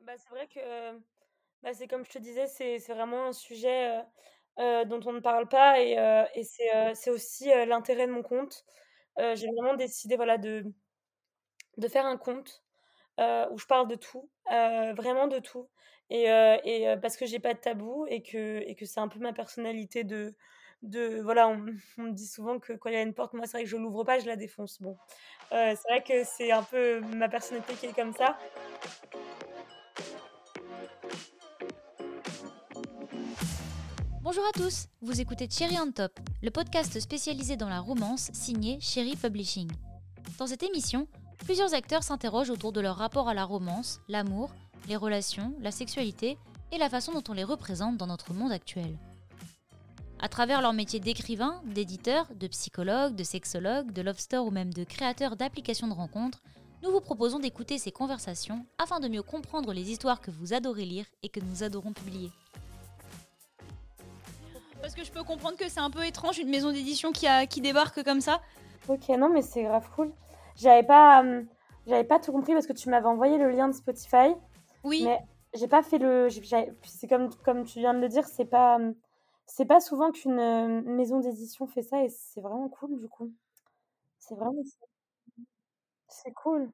[0.00, 0.98] Bah, c'est vrai que,
[1.62, 4.00] bah, c'est comme je te disais, c'est vraiment un sujet,
[4.58, 5.92] dont on ne parle pas et
[6.34, 8.64] et c'est, aussi, l'intérêt de mon compte.
[9.18, 10.64] J'ai vraiment décidé, voilà, de
[11.78, 12.62] de faire un compte,
[13.18, 15.68] où je parle de tout, vraiment de tout
[16.10, 16.24] et
[16.64, 19.32] et parce que j'ai pas de tabou et que et que c'est un peu ma
[19.32, 20.34] personnalité de
[20.82, 21.48] de voilà,
[21.98, 23.70] on me dit souvent que quand il y a une porte, moi, c'est vrai que
[23.70, 24.82] je l'ouvre pas, je la défonce.
[24.82, 24.98] Bon,
[25.50, 28.38] c'est vrai que c'est un peu ma personnalité qui est comme ça.
[34.24, 38.78] Bonjour à tous, vous écoutez Cherry on Top, le podcast spécialisé dans la romance signé
[38.80, 39.68] Cherry Publishing.
[40.38, 41.08] Dans cette émission,
[41.38, 44.54] plusieurs acteurs s'interrogent autour de leur rapport à la romance, l'amour,
[44.86, 46.38] les relations, la sexualité
[46.70, 48.96] et la façon dont on les représente dans notre monde actuel.
[50.20, 54.72] À travers leur métier d'écrivain, d'éditeur, de psychologue, de sexologue, de love store ou même
[54.72, 56.42] de créateur d'applications de rencontres,
[56.84, 60.84] nous vous proposons d'écouter ces conversations afin de mieux comprendre les histoires que vous adorez
[60.84, 62.30] lire et que nous adorons publier.
[64.82, 67.46] Parce que je peux comprendre que c'est un peu étrange une maison d'édition qui, a,
[67.46, 68.42] qui débarque comme ça.
[68.88, 70.12] Ok, non, mais c'est grave cool.
[70.56, 71.44] J'avais pas, euh,
[71.86, 74.34] j'avais pas tout compris parce que tu m'avais envoyé le lien de Spotify.
[74.82, 75.04] Oui.
[75.04, 75.20] Mais
[75.54, 76.28] j'ai pas fait le.
[76.82, 78.92] C'est comme, comme tu viens de le dire, c'est pas, euh,
[79.46, 83.32] c'est pas souvent qu'une euh, maison d'édition fait ça et c'est vraiment cool du coup.
[84.18, 84.62] C'est vraiment.
[86.08, 86.72] C'est cool.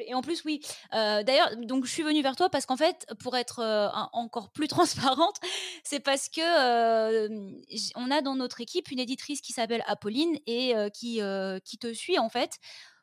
[0.00, 0.60] Et en plus, oui.
[0.94, 4.50] euh, D'ailleurs, donc je suis venue vers toi parce qu'en fait, pour être euh, encore
[4.50, 5.36] plus transparente,
[5.84, 7.52] c'est parce que euh,
[7.96, 11.20] on a dans notre équipe une éditrice qui s'appelle Apolline et qui
[11.64, 12.58] qui te suit en fait.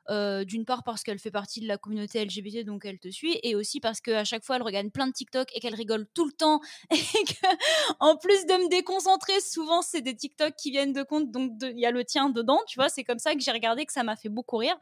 [0.09, 3.55] D'une part parce qu'elle fait partie de la communauté LGBT, donc elle te suit, et
[3.55, 6.31] aussi parce qu'à chaque fois elle regarde plein de TikTok et qu'elle rigole tout le
[6.31, 7.47] temps, et que
[7.99, 11.79] en plus de me déconcentrer, souvent c'est des TikTok qui viennent de compte, donc il
[11.79, 14.03] y a le tien dedans, tu vois, c'est comme ça que j'ai regardé que ça
[14.03, 14.77] m'a fait beaucoup rire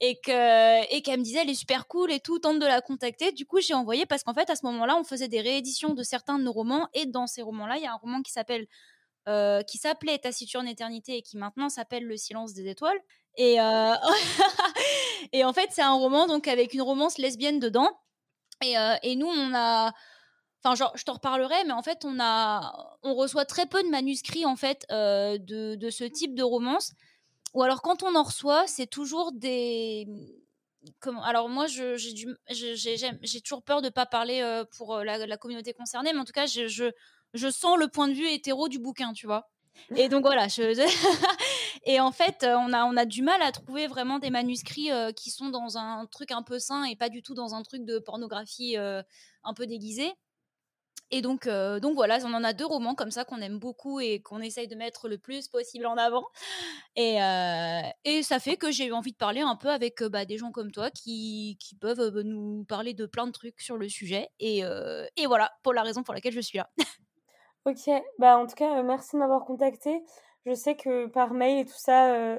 [0.00, 2.80] et que et qu'elle me disait elle est super cool et tout tente de la
[2.80, 3.32] contacter.
[3.32, 6.02] Du coup j'ai envoyé parce qu'en fait à ce moment-là on faisait des rééditions de
[6.02, 8.66] certains de nos romans et dans ces romans-là il y a un roman qui s'appelle
[9.28, 12.98] euh, qui s'appelait Taciturne éternité et qui maintenant s'appelle Le silence des étoiles.
[13.36, 13.94] Et euh,
[15.32, 17.90] et en fait c'est un roman donc avec une romance lesbienne dedans.
[18.62, 19.92] Et, euh, et nous on a
[20.64, 23.88] Enfin, genre, je t'en reparlerai, mais en fait, on a, on reçoit très peu de
[23.88, 26.92] manuscrits en fait de, de ce type de romance.
[27.56, 30.06] Ou alors quand on en reçoit, c'est toujours des
[31.00, 36.26] comment alors moi j'ai toujours peur de pas parler pour la, communauté concernée, mais en
[36.26, 36.92] tout cas je,
[37.50, 39.48] sens le point de vue hétéro du bouquin, tu vois?
[39.96, 40.48] Et donc voilà,
[41.86, 45.78] et en fait, on a du mal à trouver vraiment des manuscrits qui sont dans
[45.78, 49.54] un truc un peu sain et pas du tout dans un truc de pornographie un
[49.54, 50.12] peu déguisé.
[51.10, 54.00] Et donc, euh, donc voilà, on en a deux romans comme ça qu'on aime beaucoup
[54.00, 56.24] et qu'on essaye de mettre le plus possible en avant.
[56.96, 60.24] Et, euh, ça fait que j'ai eu envie de parler un peu avec euh, bah,
[60.24, 64.28] des gens comme toi qui, peuvent nous parler de plein de trucs sur le sujet.
[64.40, 64.62] Et,
[65.26, 66.70] voilà, pour la raison pour laquelle je suis là.
[67.64, 67.90] Ok,
[68.20, 70.04] bah en tout cas, merci de m'avoir contacté.
[70.44, 72.38] Je sais que par mail et tout ça,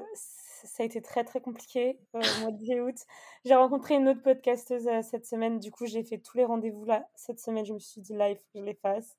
[0.66, 2.96] ça a été très très compliqué euh, au mois de juillet août.
[3.44, 6.84] J'ai rencontré une autre podcasteuse euh, cette semaine, du coup j'ai fait tous les rendez-vous
[6.84, 7.64] là cette semaine.
[7.64, 9.16] Je me suis dit là, il faut que je les fasse.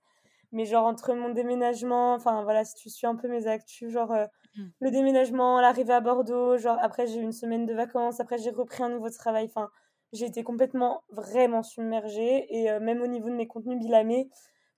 [0.52, 4.12] Mais genre entre mon déménagement, enfin voilà, si tu suis un peu mes actus, genre
[4.12, 4.72] euh, Mhm.
[4.82, 8.50] le déménagement, l'arrivée à Bordeaux, genre après j'ai eu une semaine de vacances, après j'ai
[8.50, 9.70] repris un nouveau travail, enfin
[10.14, 14.30] j'ai été complètement vraiment submergée et euh, même au niveau de mes contenus bilamés,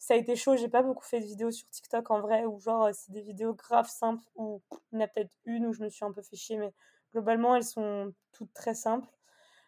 [0.02, 0.58] ça a été chaud.
[0.58, 3.22] J'ai pas beaucoup fait de vidéos sur TikTok en vrai, où genre euh, c'est des
[3.22, 6.12] vidéos graves simples, où il y en a peut-être une où je me suis un
[6.12, 6.74] peu fait chier, mais
[7.14, 9.10] globalement elles sont toutes très simples.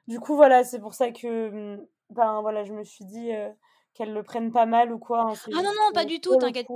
[0.08, 3.52] Du coup voilà, c'est pour ça que hum, ben voilà, je me suis dit euh,
[3.94, 5.22] qu'elles le prennent pas mal ou quoi.
[5.22, 6.68] hein, Ah non, non, pas du tout, t'inquiète.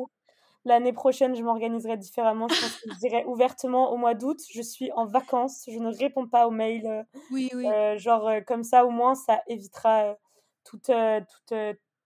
[0.65, 2.47] L'année prochaine, je m'organiserai différemment.
[2.49, 5.95] Je pense que je dirai ouvertement au mois d'août, je suis en vacances, je ne
[5.95, 6.85] réponds pas aux mails.
[6.87, 7.67] euh, Oui, oui.
[7.69, 10.15] euh, genre comme ça, au moins, ça évitera euh,
[10.65, 11.21] tout, euh,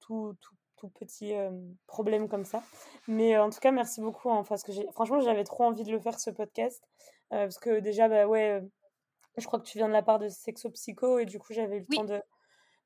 [0.01, 1.51] tout, tout, tout, petit euh,
[1.87, 2.63] problème comme ça.
[3.07, 4.29] Mais euh, en tout cas, merci beaucoup.
[4.31, 6.83] hein, parce que franchement, j'avais trop envie de le faire ce podcast.
[7.33, 8.61] euh, parce que déjà, bah ouais,
[9.37, 11.77] je crois que tu viens de la part de Sexo Psycho et du coup, j'avais
[11.77, 11.97] eu le Oui.
[11.97, 12.21] temps de,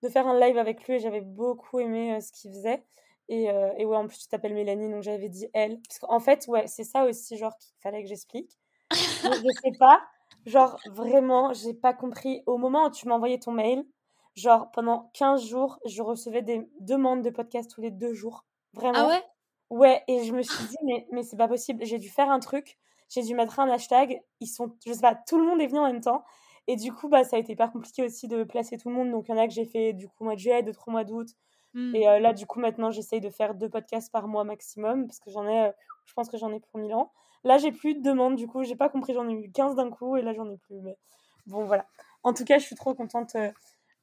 [0.03, 2.83] de faire un live avec lui et j'avais beaucoup aimé ce qu'il faisait.
[3.29, 5.79] Et, et ouais, en plus, tu t'appelles Mélanie, donc j'avais dit elle.
[5.87, 8.59] Parce qu'en fait, ouais, c'est ça aussi, genre, qu'il fallait que j'explique.
[9.23, 10.01] Je sais pas,
[10.45, 12.43] genre, vraiment, j'ai pas compris.
[12.45, 13.85] Au moment où tu m'as envoyé ton mail,
[14.35, 18.45] genre, pendant 15 jours, je recevais des demandes de podcast tous les deux jours.
[18.73, 18.99] Vraiment.
[18.99, 19.23] Ah ouais?
[19.69, 21.83] Ouais, et je me suis dit, mais, mais c'est pas possible.
[21.85, 22.77] J'ai dû faire un truc,
[23.09, 24.21] j'ai dû mettre un hashtag.
[24.39, 26.23] Ils sont, je sais pas, tout le monde est venu en même temps.
[26.67, 29.11] Et du coup, bah, ça a été hyper compliqué aussi de placer tout le monde.
[29.11, 30.87] Donc, il y en a que j'ai fait du coup au mois de juillet, d'autres
[30.87, 31.29] au mois d'août.
[31.73, 31.93] Hmm.
[31.95, 35.19] Et euh, là, du coup, maintenant, j'essaye de faire deux podcasts par mois maximum, parce
[35.19, 35.71] que j'en ai, euh,
[36.05, 37.11] je pense que j'en ai pour 1000 ans.
[37.43, 39.89] Là, j'ai plus de demandes, du coup, j'ai pas compris, j'en ai eu 15 d'un
[39.91, 40.81] coup, et là, j'en ai plus.
[40.81, 40.97] Mais
[41.45, 41.85] bon, voilà.
[42.23, 43.51] En tout cas, je suis trop contente euh,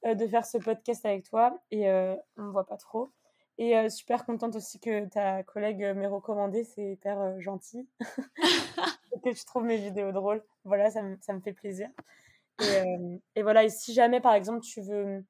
[0.05, 3.11] de faire ce podcast avec toi et on ne voit pas trop.
[3.59, 7.89] Et super contente aussi que ta collègue m'ait recommandé, c'est hyper gentil.
[9.23, 10.43] que je trouve mes vidéos drôles.
[10.65, 11.89] Voilà, ça me, ça me fait plaisir.
[12.61, 15.25] Et, et, voilà, et si jamais par exemple tu veux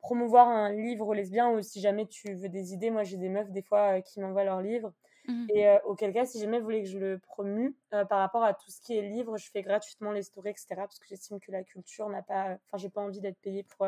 [0.00, 3.50] promouvoir un livre lesbien ou si jamais tu veux des idées, moi j'ai des meufs
[3.50, 4.92] des fois qui m'envoient leurs livres.
[5.26, 8.52] Mmh et auquel cas, si jamais vous voulez que je le promue, par rapport à
[8.52, 10.66] tout ce qui est livre, je fais gratuitement les stories, etc.
[10.76, 12.58] Parce que j'estime que la culture n'a pas.
[12.66, 13.86] Enfin, j'ai pas envie d'être payée pour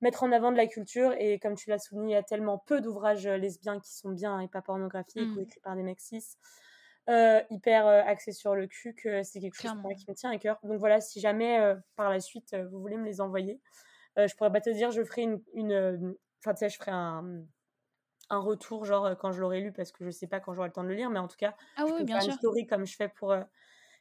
[0.00, 1.12] mettre en avant de la culture.
[1.18, 4.10] Et comme tu l'as souligné, il y a tellement peu d'ouvrages euh, lesbiens qui sont
[4.10, 5.42] bien et pas pornographiques ou mmh.
[5.42, 6.00] écrits par des mecs
[7.08, 10.38] euh, hyper euh, axés sur le cul, que c'est quelque chose qui me tient à
[10.38, 10.58] cœur.
[10.62, 13.60] Donc voilà, si jamais par la suite vous voulez me les envoyer,
[14.16, 15.22] je pourrais pas te dire, je ferai
[15.54, 17.42] une enfin, tu sais, je ferai un
[18.30, 20.72] un retour genre quand je l'aurai lu parce que je sais pas quand j'aurai le
[20.72, 22.86] temps de le lire mais en tout cas ah oui, bien faire une story comme
[22.86, 23.34] je fais pour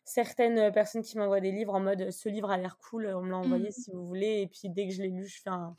[0.06, 3.32] certaines personnes qui m'envoient des livres en mode ce livre a l'air cool on me
[3.32, 3.72] l'a envoyé mmh.
[3.72, 5.76] si vous voulez et puis dès que je l'ai lu je fais un,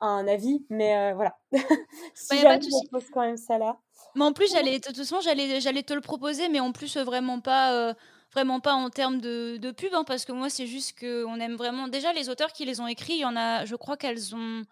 [0.00, 1.36] un avis, mais euh, voilà.
[2.14, 3.78] si bah, je pose quand même ça là.
[4.14, 6.96] Mais en plus, j'allais, de toute façon, j'allais, j'allais te le proposer, mais en plus,
[6.96, 7.94] vraiment pas, euh,
[8.32, 11.56] vraiment pas en termes de, de pub, hein, parce que moi, c'est juste qu'on aime
[11.56, 11.88] vraiment.
[11.88, 14.62] Déjà, les auteurs qui les ont écrits, il y en a, je crois qu'elles ont.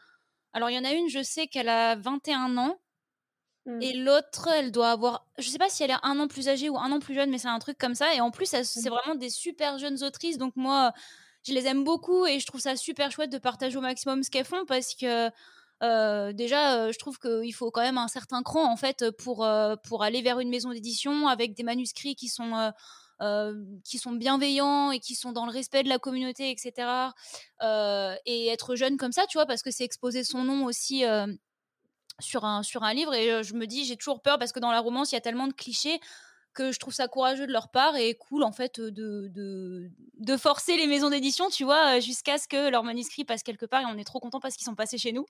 [0.55, 2.78] Alors, il y en a une, je sais qu'elle a 21 ans.
[3.69, 3.82] Mmh.
[3.82, 6.70] Et l'autre, elle doit avoir, je sais pas si elle est un an plus âgée
[6.70, 8.15] ou un an plus jeune, mais c'est un truc comme ça.
[8.15, 8.65] Et en plus, mmh.
[8.65, 10.38] c'est vraiment des super jeunes autrices.
[10.38, 10.93] Donc moi,
[11.44, 14.31] je les aime beaucoup et je trouve ça super chouette de partager au maximum ce
[14.31, 15.31] qu'elles font parce que
[15.82, 19.44] euh, déjà, euh, je trouve qu'il faut quand même un certain cran en fait pour,
[19.44, 22.73] euh, pour aller vers une maison d'édition avec des manuscrits qui sont,
[23.85, 27.12] qui sont bienveillants et qui sont dans le respect de la communauté, etc.
[28.25, 31.05] et être jeune comme ça, tu vois, parce que c'est exposer son nom aussi
[32.20, 33.15] sur, un, sur un livre.
[33.15, 35.20] Et je me dis, j'ai toujours peur parce que dans la romance, il y a
[35.20, 36.00] tellement de clichés
[36.59, 40.37] que je trouve ça courageux de leur part et cool en fait de, de, de
[40.37, 43.85] forcer les maisons d'édition, tu vois, jusqu'à ce que leur manuscrit passe quelque part et
[43.87, 45.25] on est trop content parce qu'ils sont passés chez nous.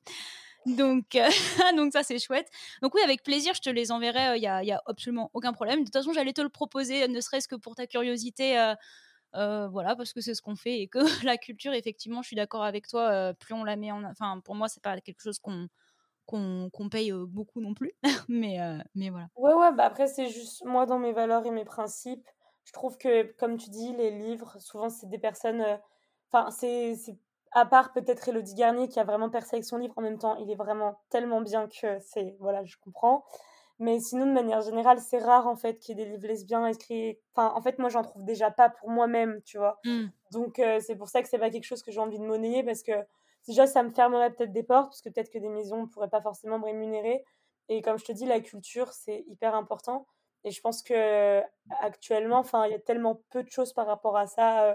[0.64, 1.28] Donc, euh,
[1.76, 2.48] donc ça c'est chouette.
[2.82, 5.80] Donc oui, avec plaisir, je te les enverrai, il n'y a, a, absolument aucun problème.
[5.80, 8.58] De toute façon, j'allais te le proposer, ne serait-ce que pour ta curiosité.
[8.58, 8.74] Euh,
[9.34, 12.36] euh, voilà, parce que c'est ce qu'on fait et que la culture, effectivement, je suis
[12.36, 14.02] d'accord avec toi, plus on la met en...
[14.04, 15.68] Enfin, pour moi, c'est pas quelque chose qu'on
[16.28, 17.92] qu'on paye beaucoup non plus.
[18.28, 18.58] mais,
[18.94, 19.28] mais voilà.
[19.36, 22.28] Ouais, ouais, bah après, c'est juste moi dans mes valeurs et mes principes.
[22.64, 25.64] Je trouve que, comme tu dis, les livres, souvent, c'est des personnes.
[26.30, 26.94] Enfin, c'est
[27.52, 30.36] à part peut-être Elodie Garnier qui a vraiment percé avec son livre en même temps,
[30.36, 32.36] il est vraiment tellement bien que c'est.
[32.40, 33.24] Voilà, je comprends.
[33.78, 36.66] Mais sinon, de manière générale, c'est rare en fait qu'il y ait des livres lesbiens
[36.66, 37.18] écrits.
[37.34, 39.78] Enfin, en fait, moi, j'en trouve déjà pas pour moi-même, tu vois.
[39.84, 40.06] Mmh.
[40.32, 42.82] Donc, c'est pour ça que c'est pas quelque chose que j'ai envie de monnayer parce
[42.82, 42.92] que
[43.46, 46.08] déjà, ça me fermerait peut-être des portes, parce que peut-être que des maisons ne pourraient
[46.08, 47.24] pas forcément me rémunérer.
[47.68, 50.06] Et comme je te dis, la culture, c'est hyper important.
[50.44, 51.42] Et je pense que
[51.80, 54.74] actuellement, enfin, il y a tellement peu de choses par rapport à ça euh,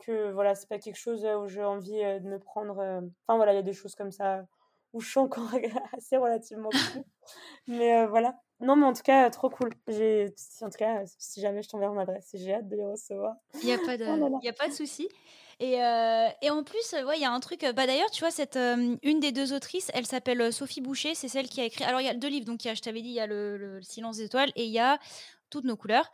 [0.00, 2.78] que voilà, c'est pas quelque chose où j'ai envie euh, de me prendre.
[2.78, 4.44] Euh, enfin voilà, il y a des choses comme ça
[4.92, 5.48] où je suis encore
[5.96, 7.04] assez relativement cool.
[7.66, 8.38] mais voilà.
[8.60, 9.70] Non, mais en tout cas, trop cool.
[9.88, 13.36] J'ai, en tout cas, si jamais je t'enverrai mon adresse, j'ai hâte de les recevoir.
[13.62, 15.08] Il n'y a pas de, oh a pas de souci.
[15.60, 17.60] Et, euh, et, en plus, il y a un truc.
[17.76, 21.14] Bah d'ailleurs, tu vois, cette une des deux autrices, elle s'appelle Sophie Boucher.
[21.14, 21.84] C'est celle qui a écrit.
[21.84, 22.46] Alors, il y a deux livres.
[22.46, 24.70] Donc, y a, je t'avais dit, il y a le, Silence des étoiles et il
[24.70, 24.98] y a
[25.50, 26.10] Toutes nos couleurs.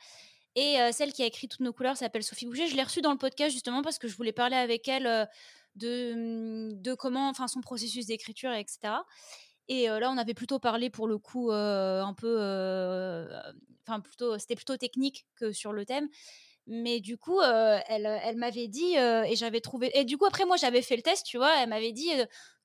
[0.57, 2.67] Et celle qui a écrit Toutes nos couleurs s'appelle Sophie Boucher.
[2.67, 5.29] Je l'ai reçue dans le podcast justement parce que je voulais parler avec elle
[5.77, 8.95] de, mmh, de comment, enfin, son processus d'écriture, etc.
[9.69, 12.37] Et là, on avait plutôt parlé pour le coup un peu,
[13.87, 16.09] enfin plutôt, c'était plutôt technique que sur le thème.
[16.67, 19.91] Mais du coup, elle, elle m'avait dit, et j'avais trouvé.
[19.95, 21.63] Et du coup, après, moi, j'avais fait le test, tu vois.
[21.63, 22.11] Elle m'avait dit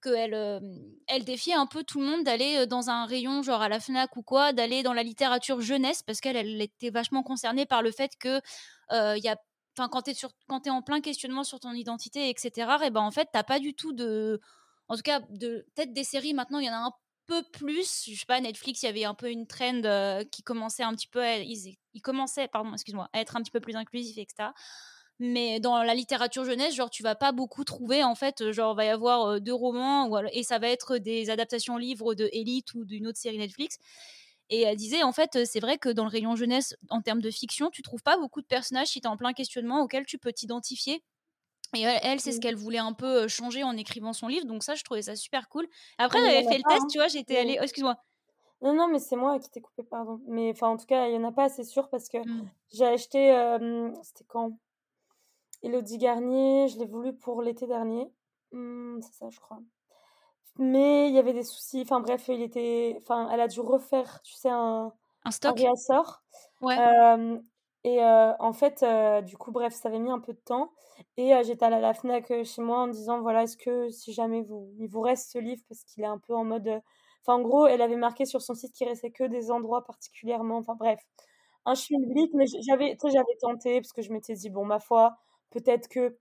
[0.01, 0.62] qu'elle
[1.08, 4.15] elle défiait un peu tout le monde d'aller dans un rayon, genre à la Fnac
[4.17, 7.91] ou quoi, d'aller dans la littérature jeunesse, parce qu'elle elle était vachement concernée par le
[7.91, 8.41] fait que
[8.91, 9.36] y a.
[9.77, 12.51] Enfin, quand tu es, en plein questionnement sur ton identité, etc.,
[12.84, 14.41] et ben en fait, t'as pas du tout de.
[14.88, 16.91] En tout cas, peut-être des séries maintenant, il y en a un
[17.52, 18.06] plus.
[18.08, 20.94] Je sais pas, Netflix, il y avait un peu une trend euh, qui commençait un
[20.94, 21.22] petit peu.
[21.22, 21.78] À, ils,
[22.52, 24.50] pardon, excuse-moi, être un petit peu plus inclusif, etc.
[25.20, 28.86] Mais dans la littérature jeunesse, genre, tu vas pas beaucoup trouver, en fait, genre, va
[28.86, 32.86] y avoir euh, deux romans, et ça va être des adaptations livres de Elite ou
[32.86, 33.78] d'une autre série Netflix.
[34.50, 37.32] Et elle disait, en fait, c'est vrai que dans le rayon jeunesse, en termes de
[37.32, 40.18] fiction, tu trouves pas beaucoup de personnages si tu es en plein questionnement auxquels tu
[40.18, 41.04] peux t'identifier
[41.74, 42.40] et elle, c'est ce mmh.
[42.40, 44.46] qu'elle voulait un peu changer en écrivant son livre.
[44.46, 45.68] Donc ça, je trouvais ça super cool.
[45.98, 46.88] Après, elle avait fait le test, hein.
[46.90, 47.58] tu vois, j'étais allée...
[47.60, 47.98] Oh, excuse-moi.
[48.62, 50.22] Non, non, mais c'est moi qui t'ai coupé, pardon.
[50.28, 52.50] Mais enfin, en tout cas, il n'y en a pas, c'est sûr, parce que mmh.
[52.74, 53.32] j'ai acheté...
[54.04, 54.51] C'était quand?
[55.63, 58.12] Elodie Garnier, je l'ai voulu pour l'été dernier.
[58.51, 59.60] Mmh, c'est ça, je crois.
[60.58, 61.82] Mais il y avait des soucis.
[61.82, 62.98] Enfin bref, il était...
[63.01, 64.92] Enfin, elle a dû refaire, tu sais, un...
[65.24, 65.60] Un stock?
[65.60, 66.24] Un réassort.
[66.62, 66.78] Ouais.
[67.84, 68.86] Et en fait,
[69.26, 70.72] du coup, bref, ça avait mis un peu de temps.
[71.18, 74.72] Et j'étais à la Fnac chez moi en disant voilà, est-ce que si jamais vous,
[74.80, 76.82] il vous reste ce livre parce qu'il est un peu en mode.
[77.26, 80.58] Enfin, en gros, elle avait marqué sur son site qu'il restait que des endroits particulièrement.
[80.58, 81.00] Enfin, bref,
[81.66, 85.18] un schmilblick, mais j'avais, j'avais tenté parce que je m'étais dit bon, ma foi,
[85.52, 86.18] peut-être que.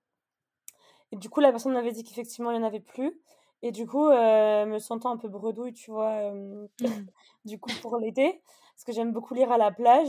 [1.12, 3.20] Et du coup, la personne m'avait dit qu'effectivement, il n'y en avait plus.
[3.62, 6.68] Et du coup, me sentant un peu bredouille, tu vois, mmh.
[7.44, 8.42] du coup, pour l'été,
[8.80, 10.08] parce que j'aime beaucoup lire à la plage,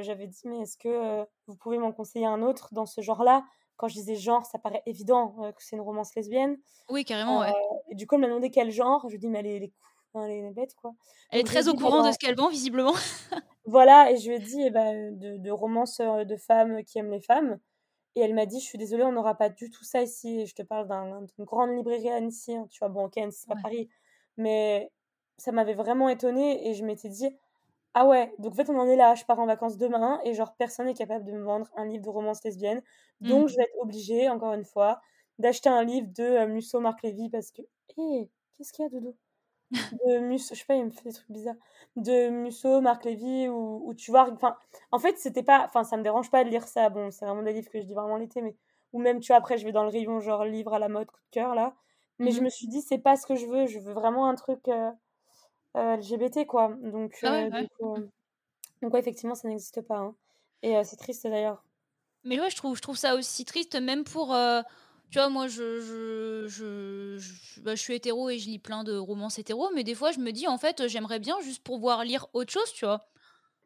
[0.00, 3.44] j'avais dit, mais est-ce que vous pouvez m'en conseiller un autre dans ce genre-là?
[3.76, 6.56] Quand je disais genre, ça paraît évident que c'est une romance lesbienne.
[6.88, 7.52] Oui, carrément, ouais.
[7.92, 9.02] Et du coup, elle m'a demandé quel genre.
[9.04, 9.72] Je lui ai dit, mais elle est,
[10.16, 10.94] elle bête, quoi.
[11.30, 12.94] Elle est très au courant de ce qu'elle vend, visiblement.
[13.66, 17.12] voilà, et je lui ai dit, eh ben, de, de romances de femmes qui aiment
[17.12, 17.60] les femmes.
[18.16, 20.44] Et elle m'a dit, je suis désolée, on n'aura pas du tout ça ici.
[20.44, 22.56] Je te parle d'une grande librairie à Annecy.
[22.56, 23.88] Hein, tu vois, bon, ok, Annecy, c'est pas Paris.
[24.36, 24.90] Mais
[25.36, 27.28] ça m'avait vraiment étonnée et je m'étais dit,
[28.00, 29.16] ah ouais, donc en fait, on en est là.
[29.16, 32.04] Je pars en vacances demain et genre, personne n'est capable de me vendre un livre
[32.04, 32.80] de romance lesbienne.
[33.20, 33.48] Donc, mmh.
[33.48, 35.00] je vais être obligée, encore une fois,
[35.40, 37.62] d'acheter un livre de euh, Musso Marc Lévy parce que.
[37.96, 39.16] Hé, qu'est-ce qu'il y a, Dodo
[39.72, 41.56] de Musso, je sais pas, il me fait des trucs bizarres.
[41.96, 44.30] De Musso, Marc Lévy, ou, tu vois.
[44.32, 44.56] Enfin,
[44.92, 45.64] en fait, c'était pas.
[45.66, 46.88] Enfin, ça me dérange pas de lire ça.
[46.90, 48.56] Bon, c'est vraiment des livres que je lis vraiment l'été, mais.
[48.92, 51.08] Ou même, tu vois, après, je vais dans le rayon, genre, livre à la mode,
[51.08, 51.74] coup de cœur, là.
[52.20, 53.66] Mais je mmh me suis dit, c'est pas ce que je veux.
[53.66, 54.90] Je veux vraiment un truc euh,
[55.78, 56.74] LGBT, quoi.
[56.82, 57.64] Donc, ah euh,
[58.82, 59.98] donc, ouais, effectivement, ça n'existe pas.
[59.98, 60.14] Hein.
[60.62, 61.62] Et c'est triste d'ailleurs.
[62.24, 64.34] Mais ouais, je trouve, je trouve ça aussi triste, même pour
[65.10, 68.94] tu vois, moi, je, je, je, bah, je, suis hétéro et je lis plein de
[68.94, 72.26] romances hétéro, mais des fois, je me dis, en fait, j'aimerais bien juste pouvoir lire
[72.34, 73.08] autre chose, tu vois.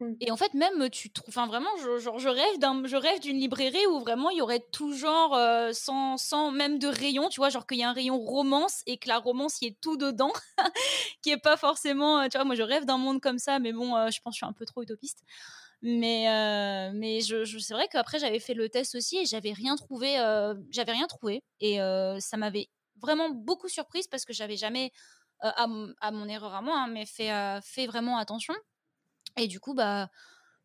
[0.03, 0.15] Mmh.
[0.21, 1.29] Et en fait, même, tu trouves.
[1.29, 4.65] Enfin, vraiment, je, je rêve d'un, je rêve d'une librairie où vraiment il y aurait
[4.71, 8.17] tout genre, euh, sans, même de rayon, tu vois, genre qu'il y a un rayon
[8.19, 10.33] romance et que la romance y est tout dedans,
[11.21, 12.27] qui est pas forcément.
[12.29, 14.37] Tu vois, moi, je rêve d'un monde comme ça, mais bon, je pense que je
[14.37, 15.23] suis un peu trop utopiste.
[15.81, 16.25] Mais,
[16.93, 20.15] mais je, c'est vrai qu'après, j'avais fait le test aussi et j'avais rien trouvé.
[20.71, 21.43] J'avais rien trouvé.
[21.59, 21.77] Et
[22.19, 22.69] ça m'avait
[23.01, 24.91] vraiment beaucoup surprise parce que j'avais jamais,
[25.41, 27.31] à, mon erreur à moi, hein, mais fait,
[27.63, 28.53] fait vraiment attention.
[29.37, 30.09] Et du coup, bah,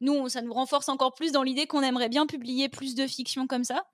[0.00, 3.46] nous, ça nous renforce encore plus dans l'idée qu'on aimerait bien publier plus de fiction
[3.46, 3.84] comme ça.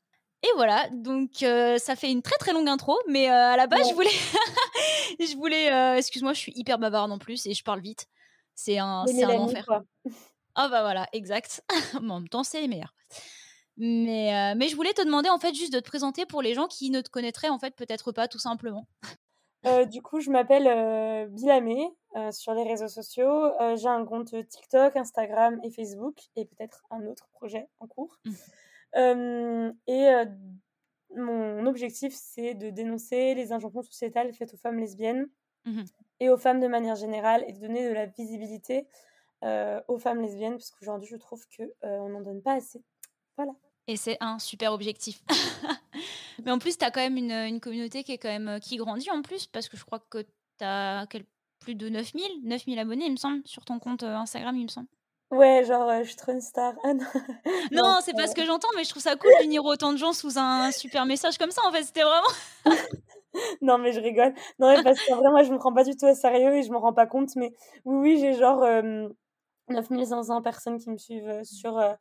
[0.43, 3.95] Et voilà, donc ça fait une très très longue intro, mais à la base, je
[3.95, 4.11] voulais,
[5.19, 8.07] je voulais, excuse-moi, je suis hyper bavarde en plus et je parle vite.
[8.55, 9.67] C'est un, c'est un enfer.
[10.55, 11.63] Ah bah voilà, exact.
[11.95, 12.95] en même temps, c'est les meilleurs.
[13.77, 16.55] Mais, euh, mais je voulais te demander en fait juste de te présenter pour les
[16.55, 18.87] gens qui ne te connaîtraient en fait peut-être pas tout simplement.
[19.67, 21.89] Euh, du coup, je m'appelle euh, Bilamé
[22.31, 23.51] sur les réseaux sociaux.
[23.77, 28.21] J'ai un compte TikTok, Instagram et Facebook et peut-être un autre projet en cours.
[28.97, 29.73] Mmh.
[29.89, 30.13] et
[31.17, 35.29] mon objectif, c'est de dénoncer les injonctions sociétales faites aux femmes lesbiennes
[35.65, 35.83] mmh
[36.21, 38.87] et aux femmes de manière générale et de donner de la visibilité
[39.43, 42.83] euh, aux femmes lesbiennes, parce qu'aujourd'hui, je trouve qu'on euh, n'en donne pas assez.
[43.37, 43.53] Voilà.
[43.87, 45.23] Et c'est un super objectif.
[46.45, 48.59] Mais en plus, tu as quand même une, une, communauté qui est quand même euh,
[48.59, 51.07] qui grandit en plus, parce que je crois que tu as
[51.61, 54.89] plus de 9000, 9000 abonnés, il me semble, sur ton compte Instagram, il me semble.
[55.31, 56.75] Ouais, genre, je suis une star.
[56.85, 57.05] Ah non,
[57.73, 60.13] non c'est pas ce que j'entends, mais je trouve ça cool d'unir autant de gens
[60.13, 61.63] sous un super message comme ça.
[61.67, 62.27] En fait, c'était vraiment.
[63.63, 64.35] non, mais je rigole.
[64.59, 66.63] Non, mais parce que vraiment, moi, je me prends pas du tout au sérieux et
[66.63, 67.35] je me rends pas compte.
[67.37, 67.53] Mais
[67.85, 68.63] oui, oui, j'ai genre.
[69.69, 71.95] 9500 personnes qui me suivent euh, sur euh,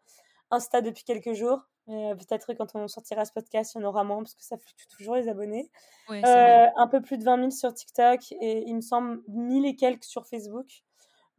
[0.52, 1.62] Insta depuis quelques jours.
[1.90, 4.58] Euh, peut-être quand on sortira ce podcast, il y en aura moins parce que ça
[4.58, 5.70] fluctue toujours les abonnés.
[6.10, 10.06] un peu plus de 20 000 sur TikTok et il me semble 1000 et quelques
[10.06, 10.84] sur Facebook.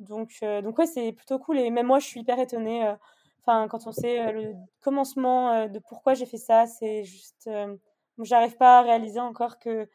[0.01, 1.59] Donc, donc ouais, c'est plutôt cool.
[1.59, 2.95] Et même moi, je suis hyper étonnée.
[3.41, 7.49] Enfin, quand on sait le commencement de pourquoi j'ai fait ça, c'est juste.
[8.19, 9.89] J'arrive pas à réaliser encore que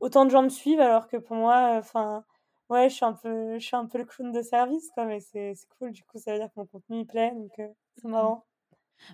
[0.00, 2.24] autant de gens me suivent alors que pour moi, enfin
[2.68, 5.20] ouais, je suis un peu, je suis un peu le clown de service, quoi, mais
[5.20, 5.92] c'est cool.
[5.92, 8.44] Du coup, ça veut dire que mon contenu il plaît, donc euh, c'est marrant.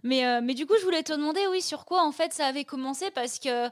[0.03, 2.47] Mais, euh, mais du coup, je voulais te demander, oui, sur quoi en fait ça
[2.47, 3.11] avait commencé?
[3.11, 3.69] Parce que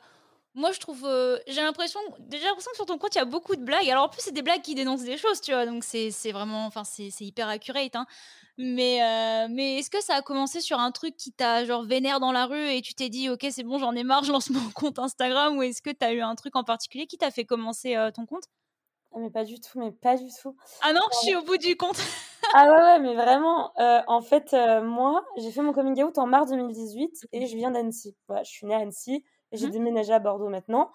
[0.55, 3.25] moi je trouve, euh, j'ai l'impression, déjà l'impression que sur ton compte il y a
[3.25, 3.89] beaucoup de blagues.
[3.89, 6.67] Alors en plus, c'est des blagues qui dénoncent des choses, tu vois, donc c'est vraiment,
[6.67, 8.07] enfin, c'est hyper accurate, hein.
[8.59, 9.01] Mais,
[9.49, 12.45] mais est-ce que ça a commencé sur un truc qui t'a genre vénère dans la
[12.45, 14.99] rue et tu t'es dit, ok, c'est bon, j'en ai marre, je lance mon compte
[14.99, 15.57] Instagram?
[15.57, 18.27] Ou est-ce que tu as eu un truc en particulier qui t'a fait commencer ton
[18.27, 18.45] compte?
[19.15, 20.55] Ah, mais pas du tout, mais pas du tout.
[20.83, 21.99] Ah non, je suis au bout du compte.
[22.55, 26.19] Ah ouais, ouais, mais vraiment, euh, en fait, euh, moi, j'ai fait mon coming out
[26.19, 28.17] en mars 2018 et je viens d'Annecy.
[28.27, 29.71] Voilà, je suis née à Annecy et j'ai mmh.
[29.71, 30.91] déménagé à Bordeaux maintenant.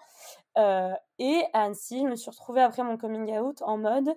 [0.56, 4.14] Euh, et à Annecy, je me suis retrouvée après mon coming out en mode,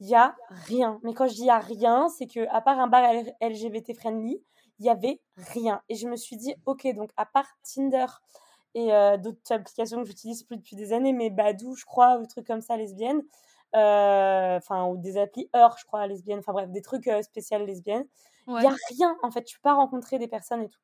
[0.00, 1.00] il y a rien.
[1.02, 3.02] Mais quand je dis il y a rien, c'est que à part un bar
[3.40, 4.42] LGBT friendly,
[4.78, 5.80] il y avait rien.
[5.88, 8.06] Et je me suis dit, ok, donc à part Tinder,
[8.76, 8.88] et
[9.18, 12.60] d'autres applications que j'utilise plus depuis des années, mais Badou, je crois, ou trucs comme
[12.60, 13.22] ça, lesbiennes.
[13.74, 18.06] Enfin, ou des applis heures, je crois, lesbiennes, enfin bref, des trucs spéciaux lesbiennes.
[18.46, 20.80] Il y a rien, en fait, tu peux pas rencontrer des personnes et tout.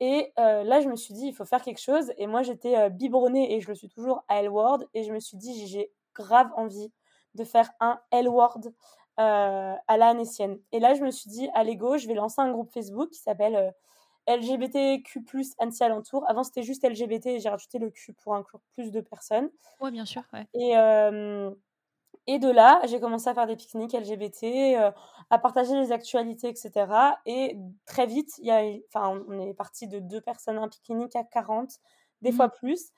[0.00, 2.12] Et là, je me suis dit, il faut faire quelque chose.
[2.18, 4.84] Et moi, j'étais biberonnée, et je le suis toujours, à L-Word.
[4.94, 6.92] Et je me suis dit, j'ai grave envie
[7.34, 8.60] de faire un L-Word
[9.16, 10.60] à la Anessienne.
[10.72, 13.18] Et là, je me suis dit, allez go, je vais lancer un groupe Facebook qui
[13.18, 13.74] s'appelle
[14.28, 15.24] LGBTQ+,
[15.58, 16.28] Annecy Alentour.
[16.28, 19.50] Avant, c'était juste LGBT et j'ai rajouté le Q pour inclure plus de personnes.
[19.80, 20.46] Ouais, bien sûr, ouais.
[20.54, 20.74] Et,
[22.28, 24.92] et de là, j'ai commencé à faire des pique-niques LGBT,
[25.30, 27.16] à partager les actualités, etc.
[27.24, 27.56] Et
[27.86, 28.60] très vite, y a,
[28.94, 31.70] enfin, on est parti de deux personnes à un pique-nique à 40,
[32.20, 32.90] des mmh fois plus.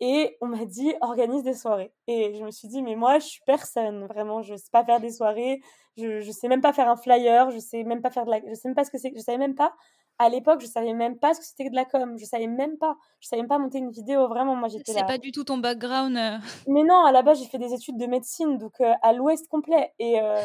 [0.00, 1.92] Et on m'a dit, organise des soirées.
[2.06, 5.00] Et je me suis dit, mais moi, je suis personne, vraiment, je sais pas faire
[5.00, 5.60] des soirées,
[5.98, 8.40] je, je sais même pas faire un flyer, je sais même pas faire de la,
[8.48, 9.74] je sais même pas ce que c'est, je savais même pas
[10.18, 12.18] à l'époque, je savais même pas ce que c'était que de la com.
[12.18, 12.96] Je savais même pas.
[13.20, 14.26] Je savais même pas monter une vidéo.
[14.28, 15.00] Vraiment, moi, j'étais là.
[15.00, 16.16] C'est pas du tout ton background.
[16.16, 16.38] Euh.
[16.66, 19.48] Mais non, à la base, j'ai fait des études de médecine, donc euh, à l'ouest
[19.48, 19.92] complet.
[19.98, 20.40] Et, euh,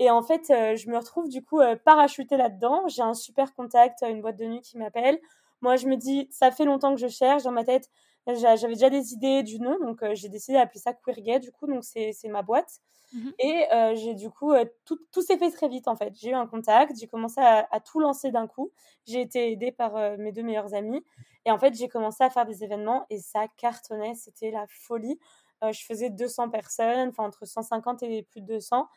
[0.00, 2.88] et en fait, je me retrouve du coup parachutée là-dedans.
[2.88, 5.20] J'ai un super contact, une boîte de nuit qui m'appelle.
[5.60, 7.88] Moi, je me dis, ça fait longtemps que je cherche dans ma tête.
[8.26, 11.84] J'avais déjà des idées du nom, donc j'ai décidé d'appeler ça Queer du coup, donc
[11.84, 12.80] c'est ma boîte.
[13.12, 13.64] Mmh et
[13.94, 14.52] j'ai du coup,
[14.84, 16.14] tout, tout s'est fait très vite en fait.
[16.20, 18.72] J'ai eu un contact, j'ai commencé à, tout lancer d'un coup.
[19.06, 21.04] J'ai été aidée par mes deux meilleurs amis.
[21.44, 25.18] Et en fait, j'ai commencé à faire des événements et ça cartonnait, c'était la folie.
[25.62, 28.88] je faisais 200 personnes, enfin entre 150 et plus de 200.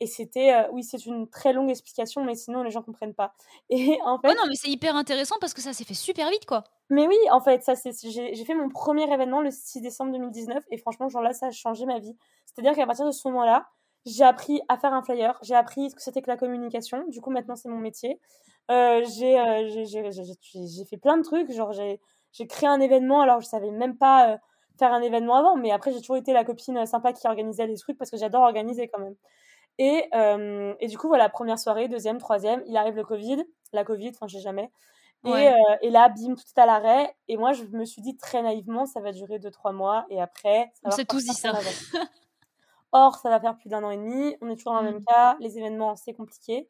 [0.00, 3.34] Et c'était, oui, c'est une très longue explication, mais sinon les gens comprennent pas.
[3.70, 4.28] Et en fait.
[4.30, 6.64] Oh non, mais c'est hyper intéressant parce que ça s'est fait super vite, quoi.
[6.88, 10.64] Mais oui, en fait, ça, c'est, j'ai, fait mon premier événement le 6 décembre 2019
[10.70, 12.16] et franchement, genre là, ça a changé ma vie.
[12.46, 13.68] C'est-à-dire qu'à partir de ce moment-là,
[14.06, 17.04] j'ai appris à faire un flyer, j'ai appris ce que c'était que la communication.
[17.08, 18.18] Du coup, maintenant, c'est mon métier.
[18.70, 21.52] Euh, j'ai, euh, j'ai, fait plein de trucs.
[21.52, 22.00] Genre, j'ai,
[22.32, 24.36] j'ai créé un événement alors je savais même pas euh,
[24.78, 27.76] faire un événement avant, mais après, j'ai toujours été la copine sympa qui organisait les
[27.76, 29.14] trucs parce que j'adore organiser quand même.
[29.78, 30.10] Et,
[30.80, 34.26] et du coup, voilà, première soirée, deuxième, troisième, il arrive le Covid, la Covid, enfin,
[34.26, 34.70] je sais jamais.
[35.24, 35.48] Et,
[35.82, 37.14] et, là, bim, tout est à l'arrêt.
[37.28, 40.06] Et moi, je me suis dit très naïvement, ça va durer 2-3 mois.
[40.10, 41.52] Et après, ça On sait tous dit ça.
[42.92, 44.36] Or, ça va faire plus d'un an et demi.
[44.40, 45.04] On est toujours dans le même mmh.
[45.04, 45.36] cas.
[45.40, 46.68] Les événements, c'est compliqué.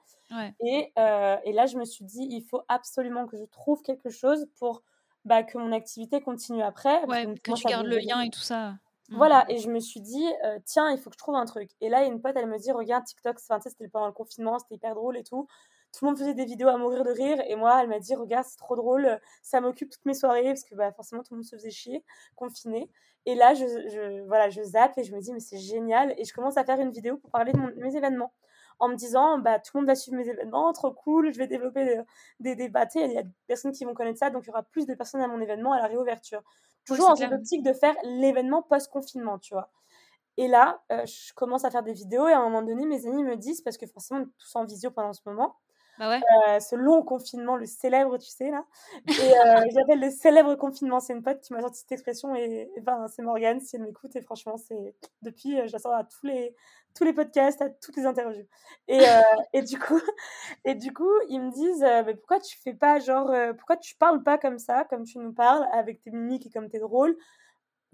[0.61, 4.47] Et, et, là, je me suis dit, il faut absolument que je trouve quelque chose
[4.59, 4.83] pour
[5.25, 7.05] bah, que mon activité continue après.
[7.05, 8.75] Ouais, que, tu gardes le lien et tout ça.
[9.11, 9.17] Mmh.
[9.17, 10.27] Voilà, et je me suis dit,
[10.65, 11.71] tiens, il faut que je trouve un truc.
[11.81, 14.95] Et là, une pote, elle me dit, regarde TikTok, c'était pendant le confinement, c'était hyper
[14.95, 15.49] drôle et tout.
[15.93, 18.15] Tout le monde faisait des vidéos à mourir de rire et moi elle m'a dit
[18.15, 21.39] regarde c'est trop drôle ça m'occupe toutes mes soirées parce que bah, forcément tout le
[21.39, 22.05] monde se faisait chier
[22.37, 22.89] confiné.
[23.27, 26.15] Et là je, je voilà je zappe et je me dis mais c'est génial.
[26.17, 28.33] Et je commence à faire une vidéo pour parler de, mes événements.
[28.79, 31.47] En me disant bah tout le monde va suivre mes événements trop cool je vais
[31.47, 32.01] développer
[32.39, 34.63] des, débats il y a des personnes qui vont connaître ça donc il y aura
[34.63, 36.43] plus de personnes à mon événement à la réouverture
[36.87, 39.71] toujours dans cette optique de faire l'événement post confinement tu vois.
[40.37, 43.07] Et là, euh, je commence à faire des vidéos et à un moment donné, mes
[43.07, 45.57] amis me disent, parce que forcément, on est tous en visio pendant ce moment,
[46.01, 46.21] bah ouais.
[46.49, 48.65] Euh, ce long confinement, le célèbre, tu sais, là.
[49.07, 50.99] Et euh, j'appelle le célèbre confinement.
[50.99, 54.17] C'est une pote qui m'a sorti cette expression et, ben, c'est Morgane, si elle m'écoute.
[54.17, 56.57] Et franchement, c'est depuis, euh, je la sors à tous les,
[56.95, 58.47] tous les podcasts, à toutes les interviews.
[58.89, 58.99] Et,
[59.53, 60.01] et, du, coup,
[60.65, 64.23] et du coup, ils me disent mais pourquoi tu fais pas, genre, pourquoi tu parles
[64.23, 67.15] pas comme ça, comme tu nous parles, avec tes mimiques et comme t'es drôle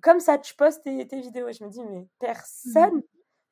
[0.03, 1.49] comme ça, tu postes tes, tes vidéos?
[1.49, 3.03] Et je me dis, mais personne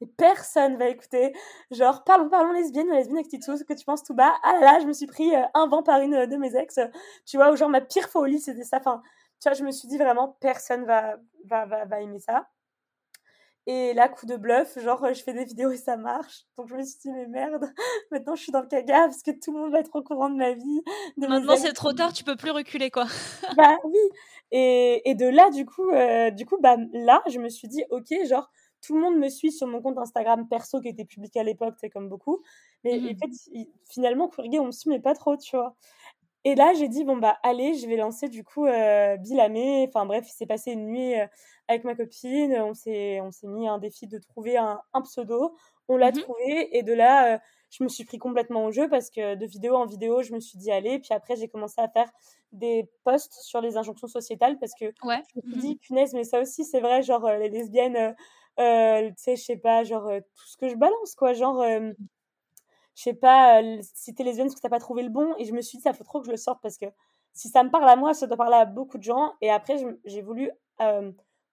[0.04, 1.32] et personne va écouter.
[1.70, 4.32] Genre, parlons, parlons lesbienne, lesbienne avec ce que tu penses tout bas.
[4.42, 6.54] Ah là là, je me suis pris euh, un vent par une euh, de mes
[6.56, 6.78] ex.
[7.26, 8.78] Tu vois, ou genre ma pire folie, c'était ça.
[8.78, 9.02] Enfin,
[9.40, 12.48] tu vois, je me suis dit vraiment, personne va, va, va, va aimer ça.
[13.66, 16.42] Et là, coup de bluff, genre, je fais des vidéos et ça marche.
[16.58, 17.64] Donc, je me suis dit, mais merde,
[18.10, 20.28] maintenant je suis dans le caga parce que tout le monde va être au courant
[20.28, 20.82] de ma vie.
[21.16, 23.06] maintenant, c'est trop tard, tu peux plus reculer, quoi.
[23.56, 23.98] bah oui.
[24.50, 27.82] Et, et de là, du coup, euh, du coup, bah là, je me suis dit,
[27.90, 28.50] ok, genre,
[28.84, 31.74] tout le monde me suit sur mon compte Instagram perso qui était publié à l'époque,
[31.80, 32.42] c'est comme beaucoup.
[32.84, 35.74] Mais mmh en fait, finalement, Quirgay, on me suit, mais pas trop, tu vois.
[36.46, 39.86] Et là, j'ai dit, bon, bah, allez, je vais lancer du coup euh, Bilamé.
[39.88, 41.26] Enfin, bref, il s'est passé une nuit euh,
[41.68, 42.54] avec ma copine.
[42.60, 45.56] On s'est, on s'est mis un défi de trouver un, pseudo.
[45.88, 46.76] On l'a mmh trouvé.
[46.76, 47.38] Et de là, euh,
[47.70, 50.40] je me suis pris complètement au jeu parce que de vidéo en vidéo, je me
[50.40, 50.98] suis dit, allez.
[50.98, 52.10] Puis après, j'ai commencé à faire
[52.52, 55.22] des posts sur les injonctions sociétales parce que ouais.
[55.34, 58.14] je me suis dit, mmh punaise, mais ça aussi, c'est vrai, genre, les lesbiennes
[58.58, 61.32] euh, tu sais, je sais pas, genre, euh, tout ce que je balance, quoi.
[61.32, 61.92] Genre, euh,
[62.94, 63.60] je sais pas,
[63.94, 65.34] si t'es lesbienne, parce que t'as pas trouvé le bon?
[65.38, 66.86] Et je me suis dit, ça faut trop que je le sorte parce que
[67.32, 69.32] si ça me parle à moi, ça doit parler à beaucoup de gens.
[69.40, 70.50] Et après, j'ai voulu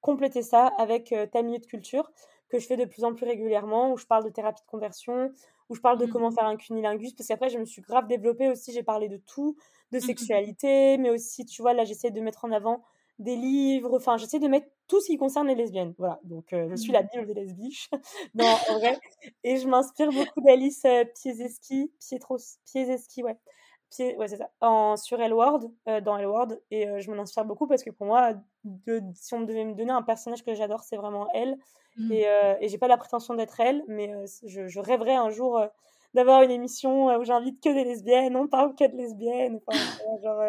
[0.02, 2.12] compléter ça avec ta minute culture
[2.50, 5.32] que je fais de plus en plus régulièrement, où je parle de thérapie de conversion,
[5.70, 6.10] où je parle de mmh.
[6.10, 9.18] comment faire un cunilingus, parce qu'après, je me suis grave développée aussi, j'ai parlé de
[9.18, 9.56] tout,
[9.92, 12.84] de mmh, mmh, sexualité, mais aussi, tu vois, là, j'essaie de mettre en avant
[13.22, 15.94] des livres, enfin, j'essaie de mettre tout ce qui concerne les lesbiennes.
[15.98, 17.08] Voilà, donc je suis la mmh.
[17.14, 17.90] Bible des lesbiches,
[18.36, 19.00] non, en vrai.
[19.44, 20.86] Et je m'inspire beaucoup d'Alice
[21.22, 23.38] Piezeski, Pietros, Piezeski, ouais.
[24.00, 25.72] ouais, c'est ça, en, sur Elward,
[26.04, 26.60] dans Elward.
[26.72, 29.92] Et je m'en inspire beaucoup parce que pour moi, de, si on devait me donner
[29.92, 31.58] un personnage que j'adore, c'est vraiment elle.
[31.98, 32.12] Mmh.
[32.12, 32.26] Et,
[32.62, 34.14] et j'ai pas la prétention d'être elle, mais
[34.46, 35.62] je, je, rêverais un jour
[36.14, 39.60] d'avoir une émission où j'invite que des lesbiennes, on parle que de lesbiennes.
[39.68, 39.80] Enfin,
[40.24, 40.42] genre,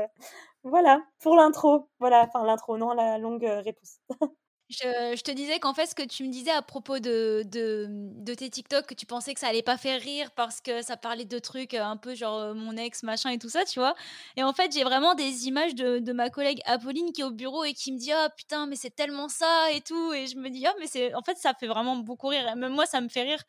[0.65, 1.89] voilà, pour l'intro.
[1.99, 3.99] Voilà, enfin l'intro, non, la longue euh, réponse.
[4.71, 7.89] Je, je, te disais qu'en fait, ce que tu me disais à propos de, de,
[7.91, 10.97] de, tes TikTok, que tu pensais que ça allait pas faire rire parce que ça
[10.97, 13.81] parlait de trucs euh, un peu genre euh, mon ex, machin et tout ça, tu
[13.81, 13.95] vois.
[14.37, 17.31] Et en fait, j'ai vraiment des images de, de, ma collègue Apolline qui est au
[17.31, 20.15] bureau et qui me dit Oh putain, mais c'est tellement ça et tout.
[20.15, 21.13] Et je me dis Oh, mais c'est.
[21.15, 22.57] En fait, ça fait vraiment beaucoup rire.
[22.57, 23.43] Même moi, ça me fait rire.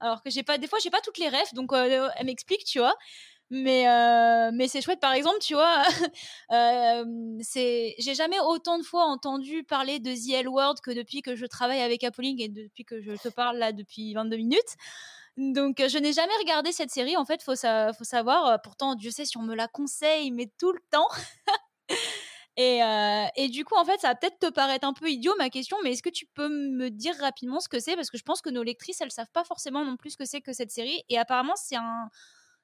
[0.00, 0.56] Alors que j'ai pas.
[0.56, 2.94] Des fois, j'ai pas toutes les refs, donc elle m'explique, tu vois.
[3.50, 5.82] Mais, euh, mais c'est chouette, par exemple, tu vois,
[6.52, 7.04] euh,
[7.52, 11.46] j'ai jamais autant de fois entendu parler de The L Word que depuis que je
[11.46, 14.76] travaille avec Apolline et depuis que je te parle là depuis 22 minutes.
[15.36, 18.60] Donc, je n'ai jamais regardé cette série, en fait, faut, faut savoir.
[18.62, 21.08] Pourtant, Dieu sait si on me la conseille, mais tout le temps.
[22.56, 25.34] et, euh, et, du coup, en fait, ça va peut-être te paraître un peu idiot
[25.38, 27.96] ma question, mais est-ce que tu peux me dire rapidement ce que c'est?
[27.96, 30.24] Parce que je pense que nos lectrices, elles savent pas forcément non plus ce que
[30.24, 31.02] c'est que cette série.
[31.08, 32.10] Et apparemment, c'est un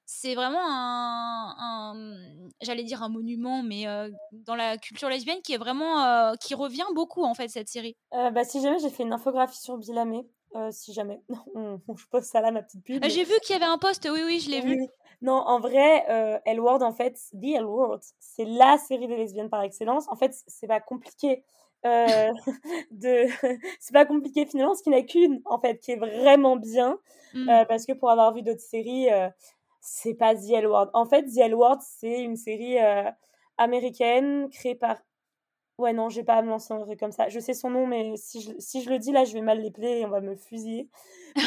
[0.09, 2.15] c'est vraiment un,
[2.61, 3.85] j'allais dire un monument, mais
[4.31, 7.95] dans la culture lesbienne qui est vraiment, qui revient beaucoup en fait cette série.
[8.13, 10.25] Euh, bah, si jamais j'ai fait une infographie sur Bilamé,
[10.71, 13.03] si jamais, je pose ça là ma petite pub.
[13.03, 14.87] Ah, j'ai vu qu'il y avait un post, oui oui, je l'ai vu.
[15.21, 19.17] Non, en vrai, euh, L Word en fait, The L Word, c'est la série des
[19.17, 20.07] lesbiennes par excellence.
[20.09, 21.43] En fait, c'est pas compliqué.
[21.85, 22.31] Euh,
[22.91, 23.25] de
[23.79, 26.97] c'est pas compliqué finalement ce qui n'a qu'une en fait qui est vraiment bien
[27.35, 27.65] mmh.
[27.69, 29.07] parce que pour avoir vu d'autres séries
[29.87, 30.89] c'est pas The L Word.
[30.93, 33.09] En fait, The L Word, c'est une série euh,
[33.57, 34.97] américaine créée par.
[35.77, 37.29] Ouais, non, je vais pas me lancer un truc comme ça.
[37.29, 39.61] Je sais son nom, mais si je, si je le dis là, je vais mal
[39.61, 40.89] l'épeler et on va me fusiller.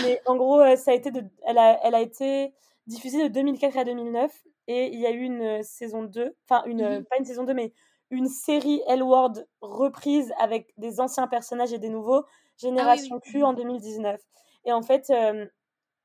[0.03, 2.55] Mais en gros, euh, ça a été de, elle, a, elle a été
[2.87, 4.33] diffusée de 2004 à 2009
[4.69, 7.45] et il y a eu une euh, saison 2, enfin, une, mmh pas une saison
[7.45, 7.75] 2, mais
[8.11, 13.43] une série L Word reprise avec des anciens personnages et des nouveaux, ah Génération Q
[13.43, 14.19] en 2019.
[14.65, 15.11] Et en fait,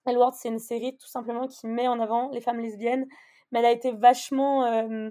[0.08, 3.08] Elward, c'est une série tout simplement qui met en avant les femmes lesbiennes,
[3.52, 4.66] mais elle a été vachement.
[4.66, 5.10] Euh,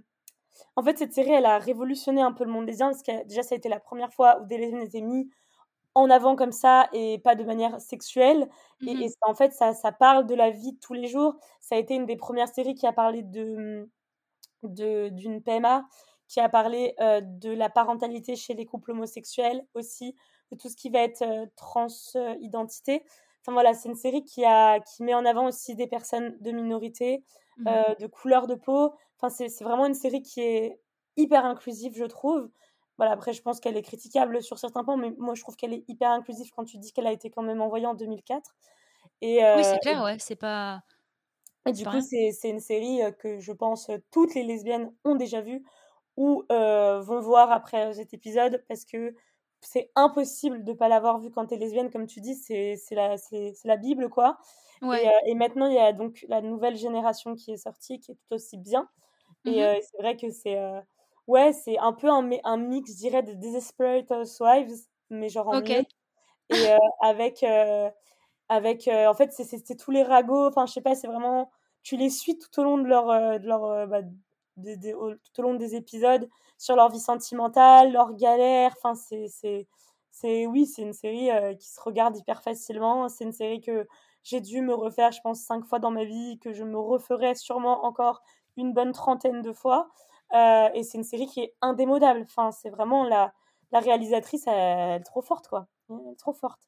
[0.77, 3.43] en fait, cette série, elle a révolutionné un peu le monde lesbien parce que déjà,
[3.43, 5.27] ça a été la première fois où des lesbiennes étaient mises
[5.95, 8.49] en avant comme ça et pas de manière sexuelle.
[8.87, 11.37] Et, mmh en fait, ça, ça parle de la vie de tous les jours.
[11.61, 13.89] Ça a été une des premières séries qui a parlé de
[14.63, 15.85] d'une PMA,
[16.29, 20.17] qui a parlé euh, de la parentalité chez les couples homosexuels aussi,
[20.51, 23.05] de tout ce qui va être euh, transidentité.
[23.45, 26.51] Enfin voilà, c'est une série qui, a, qui met en avant aussi des personnes de
[26.51, 27.23] minorité,
[27.59, 28.95] mmh euh, de couleur de peau.
[29.21, 30.81] Enfin, c'est vraiment une série qui est
[31.19, 32.49] hyper inclusive, je trouve.
[32.97, 35.75] Voilà, après, je pense qu'elle est critiquable sur certains points, mais moi, je trouve qu'elle
[35.75, 38.55] est hyper inclusive quand tu dis qu'elle a été quand même envoyée en 2004.
[39.21, 40.83] Et, euh, oui, c'est clair, ouais, c'est pas.
[41.67, 45.43] Et du coup, c'est une série euh, que je pense toutes les lesbiennes ont déjà
[45.43, 45.63] vue
[46.17, 49.15] ou vont voir après cet épisode parce que
[49.65, 53.17] c'est impossible de pas l'avoir vu quand tu es lesbienne, comme tu dis, c'est la,
[53.65, 54.39] la Bible, quoi.
[54.83, 58.13] Et, euh, et, maintenant, il y a donc la nouvelle génération qui est sortie, qui
[58.13, 58.89] est tout aussi bien.
[59.47, 60.81] Et mmh euh, c'est vrai que c'est euh,
[61.27, 64.75] ouais, c'est un peu un, un, mix, je dirais, de Desperate Housewives,
[65.11, 65.85] mais genre en mieux.
[66.51, 66.69] Et
[67.01, 67.45] avec,
[68.49, 71.51] avec en fait, c'est tous les ragots, enfin, je sais pas, c'est vraiment,
[71.83, 73.07] tu les suis tout au long de leur,
[73.41, 74.03] de leur bah,
[74.57, 78.75] tout au long des épisodes sur leur vie sentimentale, leurs galères.
[78.77, 79.27] Enfin, c'est,
[80.11, 83.09] c'est, oui, c'est une série euh, qui se regarde hyper facilement.
[83.09, 83.87] C'est une série que
[84.23, 87.35] j'ai dû me refaire, je pense, cinq fois dans ma vie, que je me referai
[87.35, 88.23] sûrement encore
[88.57, 89.89] une bonne trentaine de fois.
[90.35, 92.23] Euh, et c'est une série qui est indémodable.
[92.23, 93.33] Enfin, c'est vraiment la,
[93.73, 95.67] la réalisatrice, elle, est trop forte, quoi.
[95.91, 96.61] Elle est trop forte.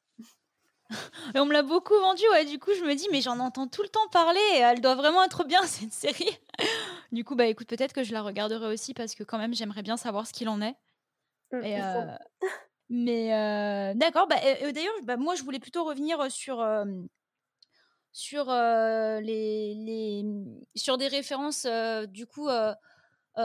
[1.35, 2.45] Et on me l'a beaucoup vendu, ouais.
[2.45, 4.39] Du coup, je me dis, mais j'en entends tout le temps parler.
[4.55, 6.37] elle doit vraiment être bien, cette série.
[7.11, 9.83] Du coup, bah écoute, peut-être que je la regarderai aussi parce que quand même, j'aimerais
[9.83, 10.75] bien savoir ce qu'il en est.
[11.51, 12.17] Mmh, euh,
[12.89, 14.27] mais euh, d'accord.
[14.27, 14.37] Bah,
[14.73, 16.61] d'ailleurs, bah, moi, je voulais plutôt revenir sur
[18.11, 20.25] sur les, les,
[20.75, 21.67] sur des références
[22.07, 22.49] du coup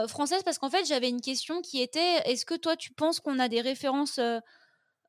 [0.07, 3.39] françaises parce qu'en fait, j'avais une question qui était est-ce que toi, tu penses qu'on
[3.39, 4.19] a des références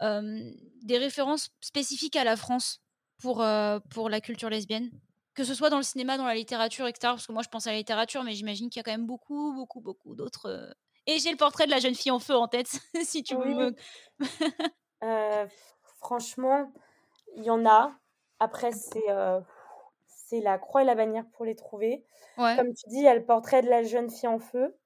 [0.00, 2.82] des références spécifiques à la France
[3.18, 3.44] pour,
[3.90, 4.90] pour la culture lesbienne?
[5.34, 7.12] Que ce soit dans le cinéma, dans la littérature, etc.
[7.12, 9.06] Parce que moi, je pense à la littérature, mais j'imagine qu'il y a quand même
[9.06, 10.74] beaucoup, beaucoup, beaucoup d'autres.
[11.06, 12.68] Et j'ai le portrait de la jeune fille en feu en tête,
[13.02, 13.74] si tu veux
[15.02, 15.46] euh,
[15.98, 16.72] franchement,
[17.36, 17.92] il y en a.
[18.40, 19.04] Après, c'est
[20.06, 22.04] c'est la croix et la bannière pour les trouver.
[22.36, 24.76] Comme tu dis, il y a le portrait de la jeune fille en feu.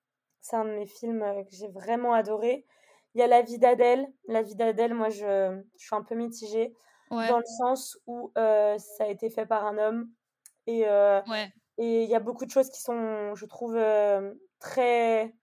[0.41, 2.67] C'est un de mes films que j'ai vraiment adoré.
[3.15, 4.07] Il y a La vie d'Adèle.
[4.27, 6.75] La vie d'Adèle, moi, je, je suis un peu mitigée.
[7.11, 10.11] Dans le sens où ça a été fait par un homme.
[10.69, 11.53] Et ouais.
[11.79, 13.77] et il y a beaucoup de choses qui sont, je trouve,
[14.61, 15.35] très...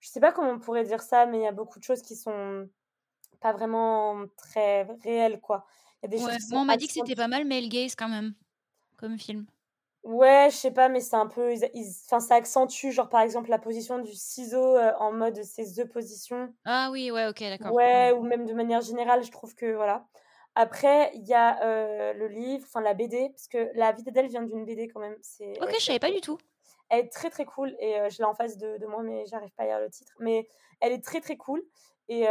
[0.00, 2.02] Je sais pas comment on pourrait dire ça, mais il y a beaucoup de choses
[2.02, 2.68] qui sont
[3.40, 5.64] pas vraiment très réelles, quoi.
[6.02, 8.08] Il y a des choses on m'a dit que c'était pas mal male gaze quand
[8.08, 8.34] même,
[8.96, 9.46] comme film.
[10.02, 11.54] Ouais, je sais pas, mais c'est un peu.
[12.06, 16.52] Enfin, ça accentue, genre par exemple, la position du ciseau en mode ces deux positions.
[16.64, 17.72] Ah oui, ouais, ok, d'accord.
[17.72, 20.04] Ouais, ou même de manière générale, je trouve que voilà.
[20.54, 24.42] Après, il y a le livre, enfin la BD, parce que La vie d'Adèle vient
[24.42, 25.16] d'une BD quand même.
[25.60, 26.38] Ok, je savais pas du tout.
[26.90, 29.52] Elle est très très cool et je l'ai en face de, de moi, mais j'arrive
[29.54, 30.12] pas à lire le titre.
[30.18, 30.46] Mais
[30.80, 31.62] elle est très très cool.
[32.08, 32.24] Et,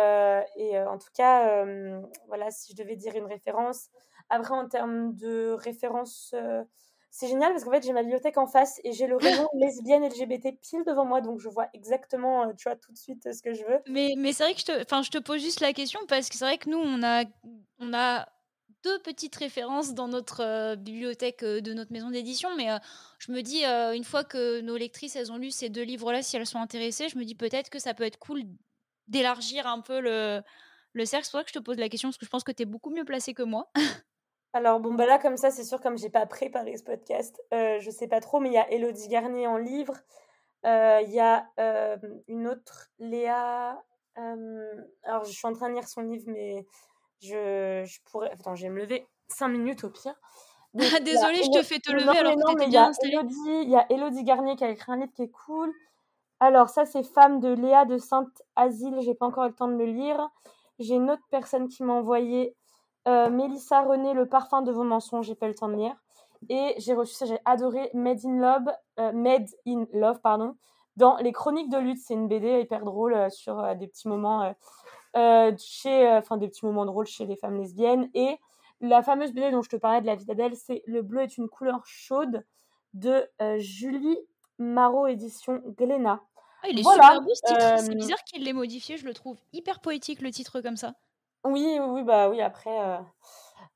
[0.55, 1.65] et en tout cas,
[2.27, 3.89] voilà, si je devais dire une référence.
[4.29, 6.35] Après, en termes de référence
[7.13, 10.03] c'est génial parce qu'en fait, j'ai ma bibliothèque en face et j'ai le rayon lesbienne
[10.05, 13.33] LGBT pile devant moi, donc je vois exactement, euh, tu vois, tout de suite euh,
[13.33, 13.79] ce que je veux.
[13.89, 16.29] Mais, mais c'est vrai que je te, enfin, je te pose juste la question parce
[16.29, 17.25] que c'est vrai que nous, on a,
[17.79, 18.29] on a
[18.83, 22.69] deux petites références dans notre euh, bibliothèque de notre maison d'édition, mais
[23.19, 26.37] je me dis, une fois que nos lectrices, elles ont lu ces deux livres-là, si
[26.37, 28.43] elles sont intéressées, je me dis peut-être que ça peut être cool
[29.07, 30.41] d'élargir un peu le,
[30.93, 31.25] le cercle.
[31.25, 32.63] C'est pour ça que je te pose la question, parce que je pense que tu
[32.63, 33.69] es beaucoup mieux placée que moi.
[34.53, 37.79] Alors bon bah là comme ça c'est sûr comme j'ai pas préparé ce podcast, euh,
[37.79, 39.93] je sais pas trop mais il y a Elodie Garnier en livre,
[40.65, 43.81] euh, il y a euh, une autre Léa,
[45.03, 46.65] alors je suis en train de lire son livre mais
[47.21, 50.15] je, je pourrais, attends je vais me lever 5 minutes au pire.
[50.73, 53.19] Désolée je te fais te lever alors que t'étais bien installée.
[53.63, 55.71] Il y a Elodie Garnier qui a écrit un livre qui est cool.
[56.41, 59.77] Alors ça c'est Femme de Léa de Sainte-Asile, j'ai pas encore eu le temps de
[59.77, 60.29] le lire.
[60.79, 62.60] J'ai une autre personne qui m'a envoyé euh,
[63.05, 65.95] Mélissa René, Le parfum de vos mensonges, j'ai pas le temps de lire.
[66.49, 70.55] Et j'ai reçu ça, j'ai adoré Made in Love, euh, Made in Love, pardon,
[70.97, 71.99] dans Les Chroniques de lutte.
[72.03, 74.53] C'est une BD hyper drôle euh, sur des petits moments
[75.13, 78.09] chez, enfin des petits moments drôles chez les femmes lesbiennes.
[78.13, 78.37] Et
[78.79, 81.37] la fameuse BD dont je te parlais de la vie d'Adèle, c'est Le bleu est
[81.37, 82.43] une couleur chaude
[82.93, 84.17] de Julie
[84.57, 86.21] Marot, édition Glénat.
[86.63, 87.79] Ah, il est super beau ce titre.
[87.79, 90.93] C'est bizarre qu'il l'ait modifié, je le trouve hyper poétique le titre comme ça.
[91.43, 92.97] Oui, oui, bah oui, après, euh,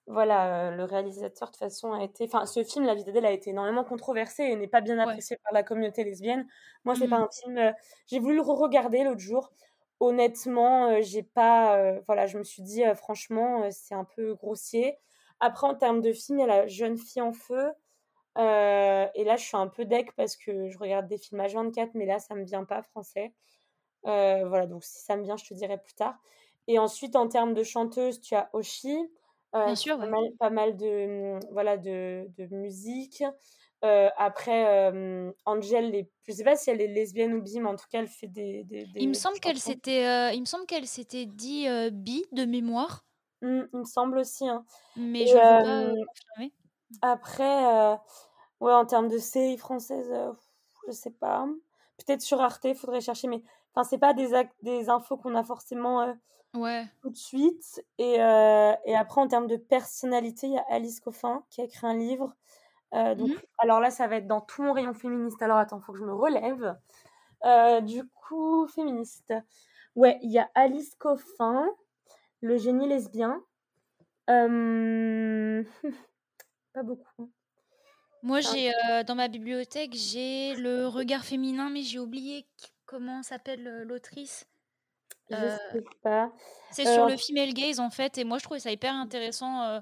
[0.07, 2.25] voilà, euh, le réalisateur, de toute façon, a été.
[2.25, 5.37] Enfin, ce film, La vie d'Adèle, a été énormément controversé et n'est pas bien apprécié
[5.43, 6.47] par la communauté lesbienne.
[6.83, 7.23] Moi, c'est pas mmh.
[7.23, 7.57] un film.
[7.57, 7.71] Euh,
[8.07, 9.51] j'ai voulu le re-regarder l'autre jour.
[9.99, 11.99] Honnêtement, j'ai pas.
[12.07, 14.97] voilà, je me suis dit, franchement, c'est un peu grossier.
[15.39, 17.71] Après, en termes de film, il y a La jeune fille en feu.
[18.37, 22.05] et là, je suis un peu deck parce que je regarde des films H24, mais
[22.05, 23.33] là, ça me vient pas français.
[24.03, 26.19] voilà, donc si ça me vient, je te dirai plus tard.
[26.67, 28.97] Et ensuite, en termes de chanteuse, tu as Oshi.
[29.55, 29.97] Euh, Bien sûr,
[30.39, 33.23] pas, mal, de, mmh, voilà, de, de musique.
[33.83, 36.09] Euh, après, euh, Angel, les...
[36.27, 38.27] je sais pas si elle est lesbienne ou bi, mais en tout cas, elle fait
[38.27, 38.63] des.
[38.63, 43.05] des, il, me semble qu'elle s'était, il me semble qu'elle s'était dit bi de mémoire.
[43.41, 44.47] Mmh, il me semble aussi.
[44.47, 44.65] Hein.
[44.97, 46.53] Mais je veux pas confirmer.
[47.01, 47.97] Après,
[48.59, 50.11] ouais, en termes de série française,
[50.87, 51.47] je sais pas.
[51.97, 53.41] Peut-être sur Arte, il faudrait chercher, mais
[53.73, 54.31] enfin, c'est pas des,
[54.63, 56.13] des infos qu'on a forcément
[56.55, 56.87] Ouais.
[57.01, 57.83] Tout de suite.
[57.97, 61.65] Et, euh, et après, en termes de personnalité, il y a Alice Coffin qui a
[61.65, 62.33] écrit un livre.
[62.93, 65.41] Euh, donc, mmh Alors là, ça va être dans tout mon rayon féministe.
[65.41, 66.77] Alors attends, il faut que je me relève.
[67.43, 69.33] Euh, du coup, féministe.
[69.95, 71.67] Ouais, il y a Alice Coffin,
[72.41, 73.43] Le génie lesbien.
[74.27, 74.43] Pas
[76.83, 77.31] beaucoup.
[78.23, 78.71] Moi, j'ai
[79.05, 82.47] dans ma bibliothèque, j'ai le regard féminin, mais j'ai oublié
[82.87, 84.47] comment s'appelle l'autrice.
[85.29, 85.35] Je
[85.71, 86.31] sais pas.
[86.71, 89.81] C'est sur le female gaze en fait, et moi je trouvais ça hyper intéressant.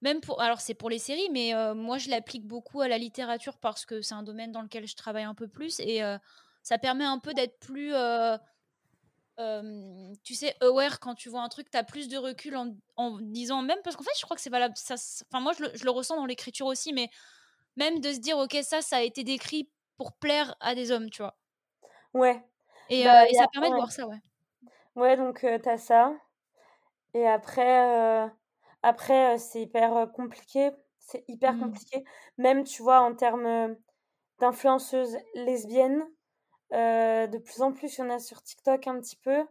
[0.00, 3.58] même pour, alors c'est pour les séries, mais moi je l'applique beaucoup à la littérature
[3.58, 6.02] parce que c'est un domaine dans lequel je travaille un peu plus et
[6.62, 7.92] ça permet un peu d'être plus,
[10.24, 13.18] tu sais, aware quand tu vois un truc, tu as plus de recul en, en,
[13.20, 14.74] disant même parce qu'en fait je crois que c'est valable.
[14.90, 17.08] Enfin moi je le, je le ressens dans l'écriture aussi, mais
[17.76, 21.10] même de se dire ok ça ça a été décrit pour plaire à des hommes,
[21.10, 21.36] tu vois?
[22.14, 22.42] Ouais.
[22.88, 24.20] Et, bah, et ça permet de voir ça, ouais.
[24.96, 26.14] Ouais, donc tu as ça.
[27.14, 28.30] Et après,
[28.82, 30.70] après c'est hyper compliqué.
[30.98, 31.60] C'est hyper mmh.
[31.60, 32.04] compliqué.
[32.38, 33.76] Même, tu vois, en termes
[34.38, 36.04] d'influenceuses lesbiennes,
[36.72, 39.44] de plus en plus, il y en a sur TikTok un petit peu.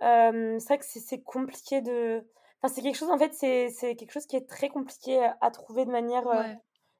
[0.00, 2.26] c'est vrai que c'est compliqué de.
[2.62, 5.84] Enfin, c'est quelque chose, en fait, c'est quelque chose qui est très compliqué à, trouver
[5.84, 6.24] de manière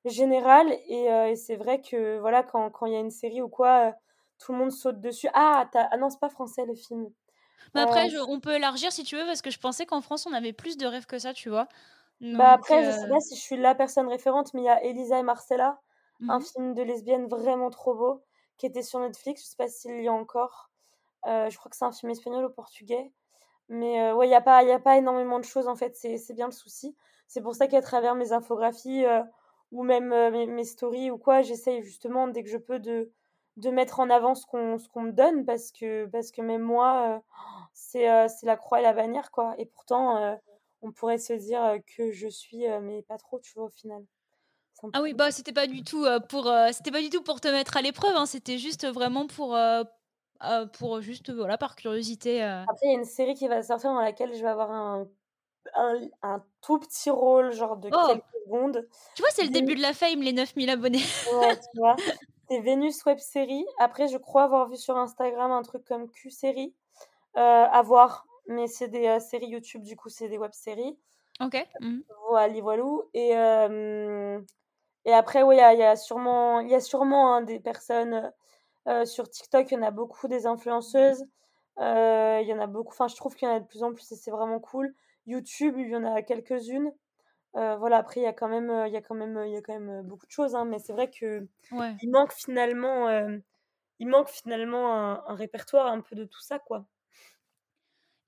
[0.05, 0.73] générale.
[0.89, 3.95] Et, c'est vrai que, voilà, quand il y a une série ou quoi,
[4.39, 5.29] tout le monde saute dessus.
[5.35, 7.09] Ah, ah non, c'est pas français le film.
[7.75, 10.33] Mais après, on peut élargir si tu veux, parce que je pensais qu'en France, on
[10.33, 11.69] avait plus de rêves que ça, tu vois.
[12.33, 14.83] bah après, je sais pas si je suis la personne référente, mais il y a
[14.85, 15.81] Elisa et Marcella,
[16.29, 18.25] un mmh film de lesbienne vraiment trop beau,
[18.59, 19.43] qui était sur Netflix.
[19.43, 20.71] Je sais pas s'il y a encore.
[21.27, 23.13] Euh, je crois que c'est un film espagnol ou portugais.
[23.71, 26.19] Mais ouais, il y a pas y a pas énormément de choses, en fait, c'est
[26.19, 26.97] c'est bien le souci.
[27.29, 29.05] C'est pour ça qu'à travers mes infographies,
[29.73, 33.13] ou même, mes mes stories ou quoi, j'essaye justement dès que je peux de
[33.57, 36.63] de mettre en avant ce qu'on ce qu'on me donne parce que parce que même
[36.63, 37.23] moi,
[37.73, 40.39] c'est, c'est la croix et la bannière, quoi et pourtant,
[40.83, 44.05] on pourrait se dire, que je suis, mais pas trop, tu vois, au final.
[44.93, 47.77] Ah oui, bah, c'était pas du tout, pour, c'était pas du tout pour te mettre
[47.77, 49.57] à l'épreuve, hein, c'était juste vraiment pour,
[50.73, 54.01] pour juste, voilà, par curiosité, Après, il y a une série qui va sortir dans
[54.01, 55.09] laquelle je vais avoir un
[55.75, 58.07] un un tout petit rôle, genre de Oh!
[58.07, 58.89] quelques secondes.
[59.15, 61.03] Tu vois, c'est le début de la fame, les 9000 abonnés.
[61.25, 61.97] Ouais, tu vois?
[62.49, 63.67] C'est Vénus Web Série.
[63.79, 66.75] Après, je crois avoir vu sur Instagram un truc comme Q Série,
[67.37, 70.97] heu, à voir, mais c'est des, séries YouTube, du coup, c'est des web-séries.
[71.41, 71.67] OK.
[71.81, 74.45] Mmh Voili voilou et hem
[75.05, 78.33] et après, oui, il y a y a sûrement y a sûrement, hein, des personnes,
[78.89, 81.25] heu sur TikTok, il y en a beaucoup des influenceuses,
[81.79, 83.93] il y en a beaucoup enfin, je trouve qu'il y en a de plus en
[83.93, 84.95] plus et c'est vraiment cool.
[85.27, 86.93] YouTube, il y en a quelques-unes.
[87.57, 89.57] Heu, voilà, après il y a quand même, il y a quand même, il y
[89.57, 92.01] a quand même, beaucoup de choses, hein, mais c'est vrai qu'il Ouais.
[92.05, 93.43] manque finalement, hem,
[94.01, 96.87] il manque finalement un un répertoire un peu de tout ça, quoi.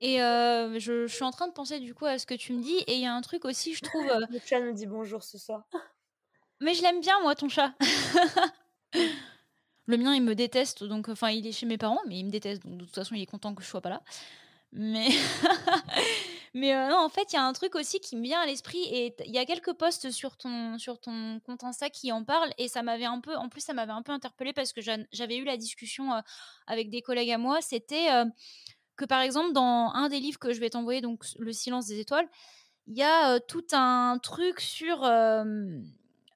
[0.01, 2.61] Et je je suis en train de penser du coup à ce que tu me
[2.61, 5.23] dis et il y a un truc aussi je trouve, Le chat nous dit bonjour
[5.23, 5.63] ce soir.
[6.61, 7.73] Mais je l'aime bien moi ton chat.
[9.87, 12.29] Le mien il me déteste donc enfin il est chez mes parents, mais il me
[12.31, 14.03] déteste donc de toute façon il est content que je sois pas là.
[14.73, 15.09] Mais
[16.53, 19.15] mais en fait il y a un truc aussi qui me vient à l'esprit et
[19.25, 22.67] il y a quelques posts sur ton sur ton compte Insta qui en parlent et
[22.67, 25.43] ça m'avait un peu en plus ça m'avait un peu interpellée parce que j'avais eu
[25.43, 26.11] la discussion,
[26.67, 27.61] avec des collègues à moi.
[27.61, 28.07] C'était,
[28.97, 31.99] que par exemple dans un des livres que je vais t'envoyer donc Le silence des
[31.99, 32.27] étoiles,
[32.87, 35.03] il y a, tout un truc sur,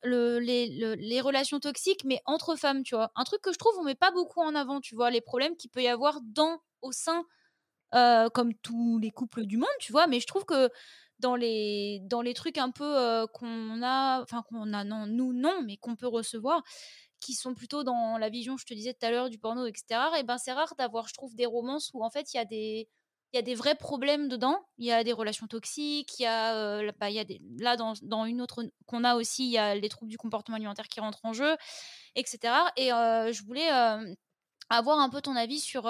[0.04, 3.12] les le les relations toxiques mais entre femmes, tu vois?
[3.16, 5.10] Un truc que je trouve on met pas beaucoup en avant, tu vois?
[5.12, 7.24] Les problèmes qu'il peut y avoir dans au sein,
[7.96, 10.08] heu, comme tous les couples du monde, tu vois?
[10.08, 10.70] Mais je trouve que
[11.20, 15.34] dans les dans les trucs un peu, heu, qu'on a enfin qu'on a non, nous
[15.34, 16.64] non, mais qu'on peut recevoir,
[17.22, 19.74] qui sont plutôt dans la vision, je te disais tout à l'heure, du porno et
[19.76, 22.40] cetera et ben, c'est rare d'avoir, je trouve, des romances où en fait il y
[22.40, 22.90] a des
[23.34, 24.60] il y a des vrais problèmes dedans.
[24.78, 27.08] Il y a des relations toxiques, il y a, heu, bah,
[27.60, 30.56] là dans dans une autre qu'on a aussi, il y a les troubles du comportement
[30.58, 31.56] alimentaire qui rentrent en jeu
[32.16, 33.70] et cetera et je voulais,
[34.70, 35.88] avoir un peu ton avis sur,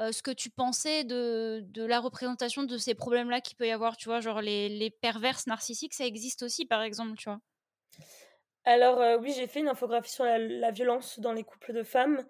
[0.00, 3.70] heu, ce que tu pensais de de la représentation de ces problèmes-là qu'il peut y
[3.72, 4.20] avoir, tu vois?
[4.20, 7.40] Genre les les perverses narcissiques, ça existe aussi, par exemple, tu vois?
[8.64, 11.82] Alors, heu, oui, j'ai fait une infographie sur la la violence dans les couples de
[11.82, 12.26] femmes,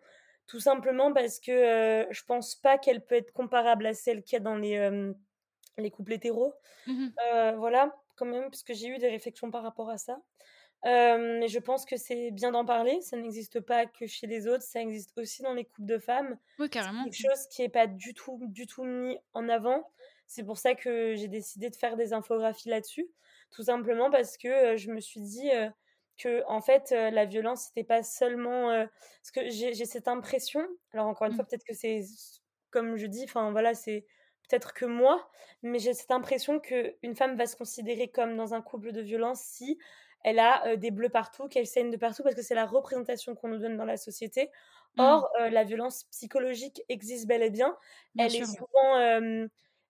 [0.47, 4.35] tout simplement parce que, heu, je pense pas qu'elle peut être comparable à celle qu'il
[4.35, 5.13] y a dans les,
[5.79, 6.55] les couples hétéros.
[6.87, 7.15] Mmh
[7.57, 10.19] voilà, quand même, parce que j'ai eu des réflexions par rapport à ça.
[10.85, 14.63] Mais je pense que c'est bien d'en parler, ça n'existe pas que chez les autres,
[14.65, 16.39] ça existe aussi dans les couples de femmes.
[16.59, 17.09] Oui, C'est carrément.
[17.11, 17.31] quelque Mmh.
[17.31, 19.91] chose qui est pas du tout, du tout mis en avant.
[20.27, 23.11] C'est pour ça que j'ai décidé de faire des infographies là-dessus.
[23.51, 25.71] Tout simplement parce que, heu, je me suis dit, heu,
[26.23, 28.89] qu'en fait, heu, la violence, c'était pas seulement, heu
[29.23, 31.35] parce que j'ai cette impression, alors encore une Mmh.
[31.35, 32.03] fois, peut-être que c'est
[32.71, 34.07] comme je dis, enfin voilà, c'est
[34.49, 35.31] peut-être que moi,
[35.63, 39.41] mais j'ai cette impression qu'une femme va se considérer comme dans un couple de violence
[39.43, 39.79] si
[40.25, 43.35] elle a, heu, des bleus partout, qu'elle saigne de partout parce que c'est la représentation
[43.35, 44.51] qu'on nous donne dans la société.
[44.95, 45.21] Mmh.
[45.21, 47.77] Or, heu, la violence psychologique existe bel et bien.
[48.15, 48.99] Bien Elle est souvent,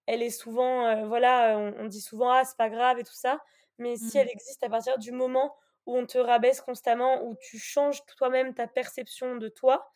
[0.07, 3.41] elle est souvent, voilà, on on dit souvent: «Ah, c'est pas grave» et tout ça,
[3.79, 4.21] mais si Mmh.
[4.21, 8.55] elle existe à partir du moment où on te rabaisse constamment, où tu changes toi-même
[8.55, 9.91] ta perception de toi,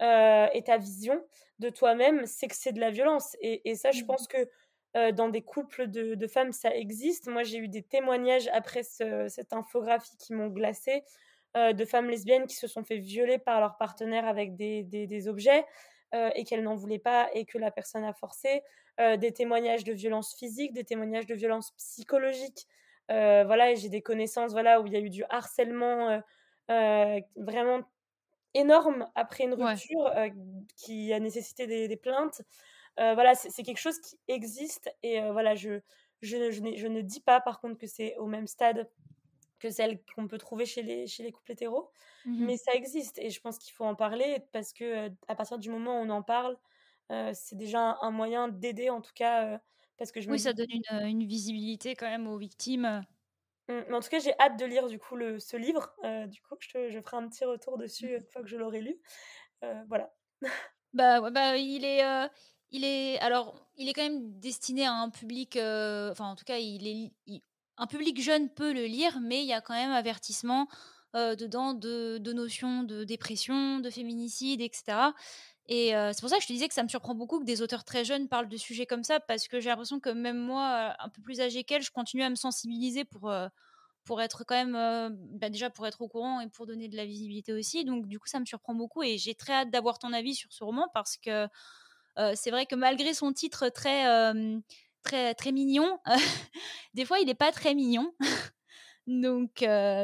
[0.00, 1.24] et ta vision
[1.60, 4.06] de toi-même, c'est que c'est de la violence et et ça, je Mmh.
[4.06, 4.48] pense que,
[4.96, 7.26] heu, dans des couples de de femmes, ça existe.
[7.28, 11.04] Moi, j'ai eu des témoignages après ce cette infographie qui m'ont glacée,
[11.56, 15.06] heu, de femmes lesbiennes qui se sont fait violer par leur partenaire avec des des
[15.06, 15.64] des objets,
[16.14, 18.62] heu et qu'elles n'en voulaient pas et que la personne a forcé.
[19.18, 22.68] Des témoignages de violences physiques, des témoignages de violences psychologiques.
[23.08, 26.22] Voilà et j'ai des connaissances, voilà, où il y a eu du harcèlement,
[26.68, 27.82] vraiment
[28.54, 30.12] énorme après une rupture,
[30.76, 32.42] qui a nécessité des des plaintes.
[32.98, 35.80] Heu, voilà, c'est quelque chose qui existe et heu, voilà, je
[36.22, 38.90] je je je ne dis pas par contre que c'est au même stade
[39.60, 41.92] que celles qu'on peut trouver chez les chez les couples hétéros,
[42.24, 42.50] Mmh mh.
[42.50, 45.58] mais ça existe et je pense qu'il faut en parler parce que, heu, à partir
[45.58, 46.58] du moment où on en parle,
[47.34, 49.60] c'est déjà un un moyen d'aider en tout cas,
[49.98, 53.06] parce que je me Oui, ça donne une, une visibilité quand même aux victimes,
[53.68, 55.94] mmh, mais en tout cas, j'ai hâte de lire du coup le ce livre,
[56.28, 58.18] du coup, je te je ferai un petit retour Mmh dessus mh.
[58.18, 59.00] une fois que je l'aurai lu,
[59.88, 60.14] voilà.
[60.92, 62.02] Bah, ouais, bah, il est,
[62.74, 66.44] il est alors, il est quand même destiné à un public, heu, enfin, en tout
[66.44, 66.58] cas,
[67.76, 70.68] un public jeune peut le lire, mais il y a quand même avertissement,
[71.16, 75.14] heu, dedans de notions de dépression, de féminicide et cetera
[75.68, 77.62] Et c'est pour ça que je te disais que ça me surprend beaucoup que des
[77.62, 80.94] auteurs très jeunes parlent de sujets comme ça, parce que j'ai l'impression que même moi,
[81.00, 83.32] un peu plus âgée qu'elle, je continue à me sensibiliser pour,
[84.04, 87.06] pour être quand même, bah, déjà pour être au courant et pour donner de la
[87.06, 87.84] visibilité aussi.
[87.86, 90.52] Donc du coup, ça me surprend beaucoup et j'ai très hâte d'avoir ton avis sur
[90.52, 91.48] ce roman parce que
[92.34, 94.04] c'est vrai que malgré son titre très,
[95.02, 95.98] très, très mignon,
[96.94, 98.12] des fois, il n'est pas très mignon.
[99.06, 99.62] Donc,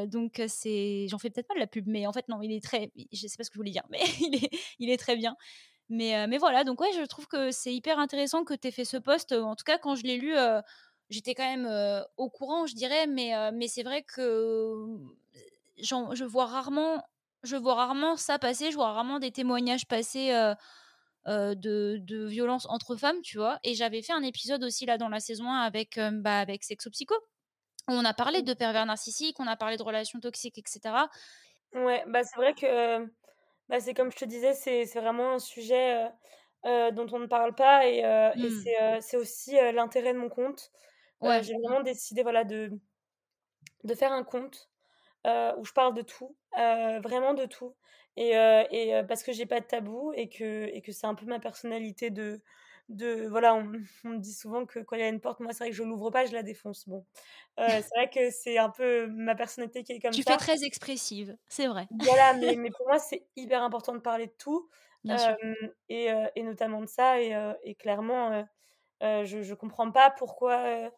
[0.08, 2.62] donc c'est, j'en fais peut-être pas de la pub, mais en fait non, il est
[2.62, 5.16] très, je sais pas ce que je voulais dire, mais il est, il est très
[5.16, 5.36] bien.
[5.88, 8.84] Mais, mais voilà, donc ouais, je trouve que c'est hyper intéressant que tu aies fait
[8.84, 9.32] ce post.
[9.32, 10.34] En tout cas, quand je l'ai lu,
[11.08, 11.66] j'étais quand même
[12.18, 14.74] au courant, je dirais, mais, mais c'est vrai que
[15.78, 17.02] je vois rarement,
[17.42, 20.30] je vois rarement ça passer, je vois rarement des témoignages passer.
[21.30, 23.58] De, de violence entre femmes, tu vois.
[23.64, 26.90] Et j'avais fait un épisode aussi là dans la saison 1 avec, bah, avec Sexo
[26.90, 27.14] Psycho,
[27.88, 30.94] on a parlé de pervers narcissiques, on a parlé de relations toxiques, etc.
[31.72, 33.06] Ouais, bah c'est vrai que
[33.68, 36.08] bah, c'est comme je te disais, c'est vraiment un sujet
[36.64, 38.02] dont on ne parle pas et,
[38.36, 39.00] mmh.
[39.00, 40.70] c'est aussi l'intérêt de mon compte.
[41.22, 42.70] J'ai vraiment décidé voilà, de,
[43.84, 44.68] de faire un compte
[45.24, 47.74] où je parle de tout, vraiment de tout.
[48.16, 48.32] Et,
[48.70, 51.38] et parce que j'ai pas de tabou et que, et que c'est un peu ma
[51.38, 52.42] personnalité de,
[52.90, 53.54] de voilà,
[54.04, 55.76] on, me dit souvent que quand il y a une porte, moi c'est vrai que
[55.76, 56.88] je l'ouvre pas, je la défonce.
[56.88, 57.06] Bon,
[57.58, 60.18] euh, c'est vrai que c'est un peu ma personnalité qui est comme ça.
[60.18, 61.88] Tu fais très expressive, c'est vrai.
[62.00, 64.68] Voilà, mais, mais pour moi c'est hyper important de parler de tout,
[65.88, 68.46] et, et, notamment de ça, et, et clairement,
[69.00, 70.92] je, je comprends pas pourquoi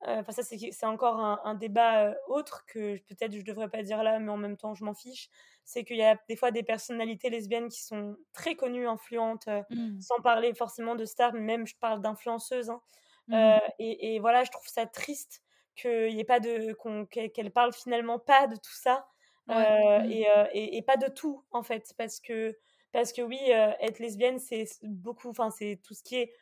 [0.00, 4.30] Enfin, ça, c'est encore un, débat autre que peut-être je devrais pas dire là, mais
[4.30, 5.28] en même temps, je m'en fiche.
[5.64, 10.00] C'est qu'il y a des fois des personnalités lesbiennes qui sont très connues, influentes, mmh.
[10.00, 12.70] sans parler forcément de stars, mais même je parle d'influenceuses.
[12.70, 12.80] Hein.
[13.28, 15.42] Mmh et, voilà, je trouve ça triste
[15.74, 16.74] qu'il y ait pas de
[17.10, 19.06] qu'elle parle finalement pas de tout ça
[19.48, 20.10] mmh.
[20.10, 22.56] et, et, pas de tout en fait, parce que
[22.92, 23.38] parce que oui,
[23.80, 26.32] être lesbienne, c'est beaucoup, enfin c'est tout ce qui est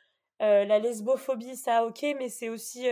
[0.40, 2.86] la lesbophobie, ça ok, mais c'est aussi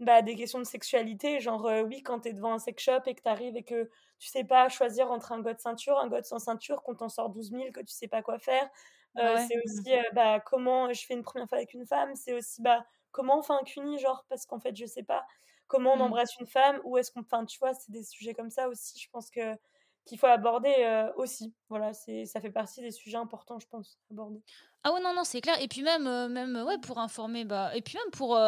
[0.00, 3.14] bah, des questions de sexualité, genre oui, quand tu es devant un sex shop et
[3.14, 6.24] que tu arrives et que tu sais pas choisir entre un god ceinture, un god
[6.24, 8.68] sans ceinture, qu'on t'en sort 12 000, que tu sais pas quoi faire.
[9.16, 12.84] C'est aussi bah, comment je fais une première fois avec une femme, c'est aussi bah,
[13.12, 15.26] comment on fait un cuni, genre, parce qu'en fait, je sais pas
[15.68, 16.02] comment on mmh.
[16.02, 17.20] embrasse une femme, ou est-ce qu'on.
[17.20, 19.56] Enfin, tu vois, c'est des sujets comme ça aussi, je pense que
[20.04, 21.54] qu'il faut aborder aussi.
[21.68, 24.40] Voilà, c'est ça fait partie des sujets importants, je pense, aborder.
[24.84, 25.60] Ah ouais, non, non, c'est clair.
[25.60, 28.38] Et puis même, même ouais, pour informer, bah, et puis même pour,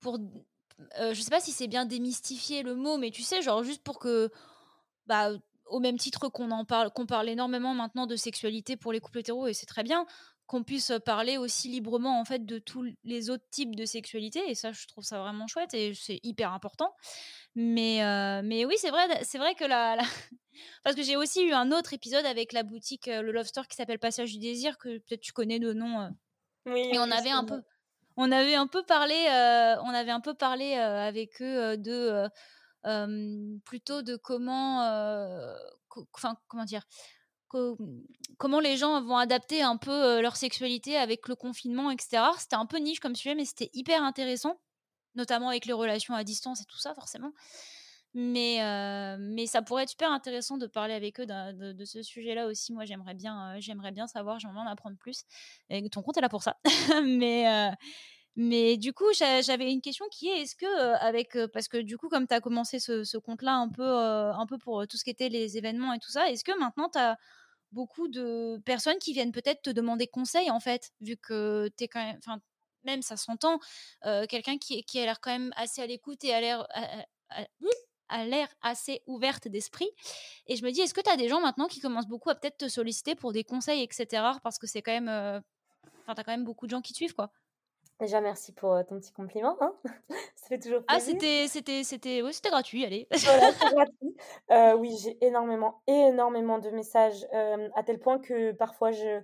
[0.00, 0.18] pour
[0.98, 3.82] euh, je sais pas si c'est bien démystifier le mot, mais tu sais, genre juste
[3.82, 4.30] pour que,
[5.06, 5.30] bah,
[5.66, 9.20] au même titre qu'on en parle, qu'on parle énormément maintenant de sexualité pour les couples
[9.20, 10.06] hétéros, et c'est très bien,
[10.46, 14.56] qu'on puisse parler aussi librement en fait de tous les autres types de sexualité, et
[14.56, 16.92] ça, je trouve ça vraiment chouette et c'est hyper important.
[17.54, 19.96] Mais, euh, mais oui, c'est vrai, c'est vrai que la,
[20.82, 23.68] parce que j'ai aussi eu un autre épisode avec la boutique, euh, le Love Store
[23.68, 26.10] qui s'appelle Passage du désir, que peut-être tu connais de nom.
[26.66, 26.90] Oui.
[26.92, 27.62] Et on avait un peu
[28.20, 32.28] on avait un peu parlé, euh, euh, avec eux euh, de
[33.64, 34.82] plutôt de comment,
[35.88, 36.82] comment dire,
[37.48, 42.22] comment les gens vont adapter un peu leur sexualité avec le confinement, etc.
[42.38, 44.60] C'était un peu niche comme sujet, mais c'était hyper intéressant,
[45.14, 47.32] notamment avec les relations à distance et tout ça, forcément.
[48.14, 48.58] Mais,
[49.18, 52.72] mais ça pourrait être super intéressant de parler avec eux de, ce sujet-là aussi.
[52.72, 55.22] Moi, j'aimerais bien, j'aimerais bien savoir, j'aimerais en apprendre plus.
[55.68, 56.56] Et ton compte est là pour ça.
[57.04, 57.70] mais,
[58.36, 61.36] mais du coup, j'avais une question qui est est-ce que, avec.
[61.52, 64.86] parce que du coup, comme tu as commencé ce, compte-là un, peu un peu pour
[64.88, 67.16] tout ce qui était les événements et tout ça, est-ce que maintenant tu as
[67.72, 71.88] beaucoup de personnes qui viennent peut-être te demander conseil, en fait, vu que tu es
[71.88, 72.18] quand même.
[72.84, 73.60] Même ça s'entend,
[74.30, 76.66] quelqu'un qui, qui a l'air quand même assez à l'écoute et a l'air
[78.10, 79.90] a l'air assez ouverte d'esprit.
[80.46, 82.34] Et je me dis, est-ce que tu as des gens maintenant qui commencent beaucoup à
[82.34, 84.22] peut-être te solliciter pour des conseils, etc.
[84.42, 85.08] Parce que c'est quand même.
[85.08, 85.40] Euh,
[86.02, 87.30] enfin, tu as quand même beaucoup de gens qui te suivent, quoi.
[88.00, 89.56] Déjà, merci pour euh, ton petit compliment.
[89.60, 89.74] Hein
[90.34, 91.14] Ça fait toujours ah, plaisir.
[91.14, 93.06] Ah, c'était, c'était, c'était, oui, c'était gratuit, allez.
[93.10, 94.16] Voilà, c'est gratuit.
[94.50, 99.22] Euh, oui, j'ai énormément, énormément de messages, à tel point que parfois je.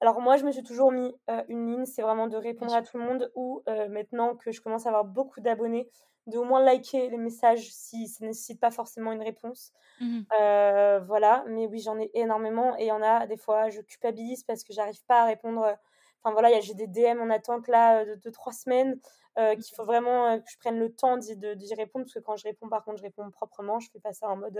[0.00, 1.14] Alors, moi, je me suis toujours mis
[1.48, 4.86] une ligne, c'est vraiment de répondre à tout le monde, ou maintenant que je commence
[4.86, 5.88] à avoir beaucoup d'abonnés,
[6.26, 9.72] de au moins liker les messages si ça ne nécessite pas forcément une réponse.
[10.00, 13.70] Mmh euh, voilà, mais oui, j'en ai énormément et il y en a des fois,
[13.70, 15.76] je culpabilise parce que j'arrive pas à répondre.
[16.22, 18.98] Enfin voilà, j'ai des DM en attente là de, trois semaines
[19.38, 21.34] euh, qu'il faut vraiment que je prenne le temps d'y,
[21.74, 24.28] répondre parce que quand je réponds, par contre, je réponds proprement, je fais pas ça
[24.28, 24.56] en mode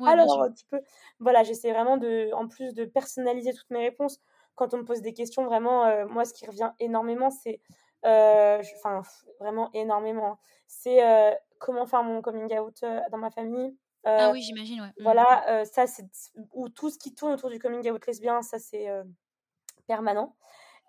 [0.06, 0.80] alors un petit peu.
[1.18, 4.20] Voilà, j'essaie vraiment de, en plus de personnaliser toutes mes réponses.
[4.58, 7.87] Quand on me pose des questions, vraiment, euh, moi, ce qui revient énormément, c'est euh,
[8.04, 9.02] enfin,
[9.40, 10.38] vraiment énormément.
[10.66, 13.76] C'est euh, comment faire mon coming out euh, dans ma famille.
[14.04, 14.88] ah oui, j'imagine, ouais.
[14.98, 15.02] Mmh.
[15.02, 16.06] Voilà, ça, c'est.
[16.52, 18.88] Ou tout ce qui tourne autour du coming out lesbien, ça, c'est
[19.86, 20.36] permanent.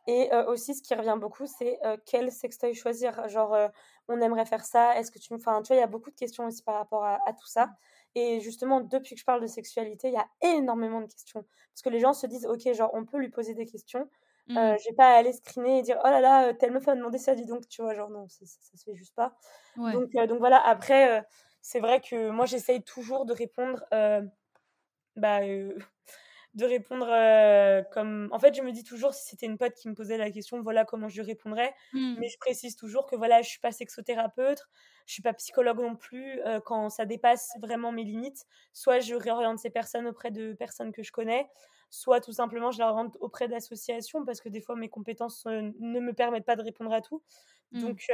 [0.08, 3.28] Et aussi, ce qui revient beaucoup, c'est quel sextoy choisir?
[3.30, 3.70] Genre,
[4.10, 5.38] on aimerait faire ça, est-ce que tu me.
[5.38, 7.70] Enfin, tu vois, il y a beaucoup de questions aussi par rapport à, tout ça.
[8.16, 11.46] Et justement, depuis que je parle de sexualité, il y a énormément de questions.
[11.72, 14.10] Parce que les gens se disent, ok, genre, on peut lui poser des questions.
[14.50, 14.56] Mmh.
[14.56, 17.36] je vais pas aller screener et dire, oh là là, telle meuf a demandé ça,
[17.36, 19.36] dis donc, tu vois, genre, non, ça, ça, se fait juste pas.
[19.78, 21.24] Donc, donc voilà, après,
[21.62, 23.86] c'est vrai que moi, j'essaye toujours de répondre.
[25.16, 25.42] bah,
[26.56, 27.08] de répondre
[27.92, 28.28] comme.
[28.32, 30.62] En fait, je me dis toujours, si c'était une pote qui me posait la question,
[30.62, 31.74] voilà comment je répondrais.
[31.94, 32.16] Mmh.
[32.20, 34.64] Mais je précise toujours que voilà, je suis pas sexothérapeute,
[35.06, 36.40] je suis pas psychologue non plus.
[36.66, 41.04] quand ça dépasse vraiment mes limites, soit je réoriente ces personnes auprès de personnes que
[41.04, 41.48] je connais,
[41.90, 46.00] soit tout simplement je la rentre auprès d'associations parce que des fois mes compétences ne
[46.00, 47.24] me permettent pas de répondre à tout.
[47.72, 47.82] Mmh.
[47.82, 48.08] Donc,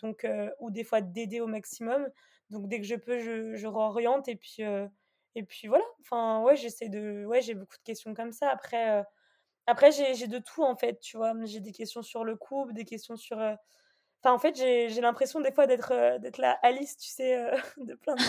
[0.00, 0.26] donc
[0.60, 2.08] ou des fois d'aider au maximum.
[2.50, 4.62] Donc dès que je peux, je, je réoriente et puis
[5.36, 7.24] et puis voilà, enfin, ouais, j'essaie de.
[7.26, 8.48] Ouais, j'ai beaucoup de questions comme ça.
[8.48, 9.02] Après, euh,
[9.66, 11.34] après j'ai de tout, en fait, tu vois.
[11.44, 13.38] J'ai des questions sur le couple, des questions sur.
[13.38, 13.54] Euh,
[14.22, 17.94] enfin, en fait, j'ai l'impression des fois d'être euh, d'être la Alice, tu sais, de
[17.96, 18.22] plein de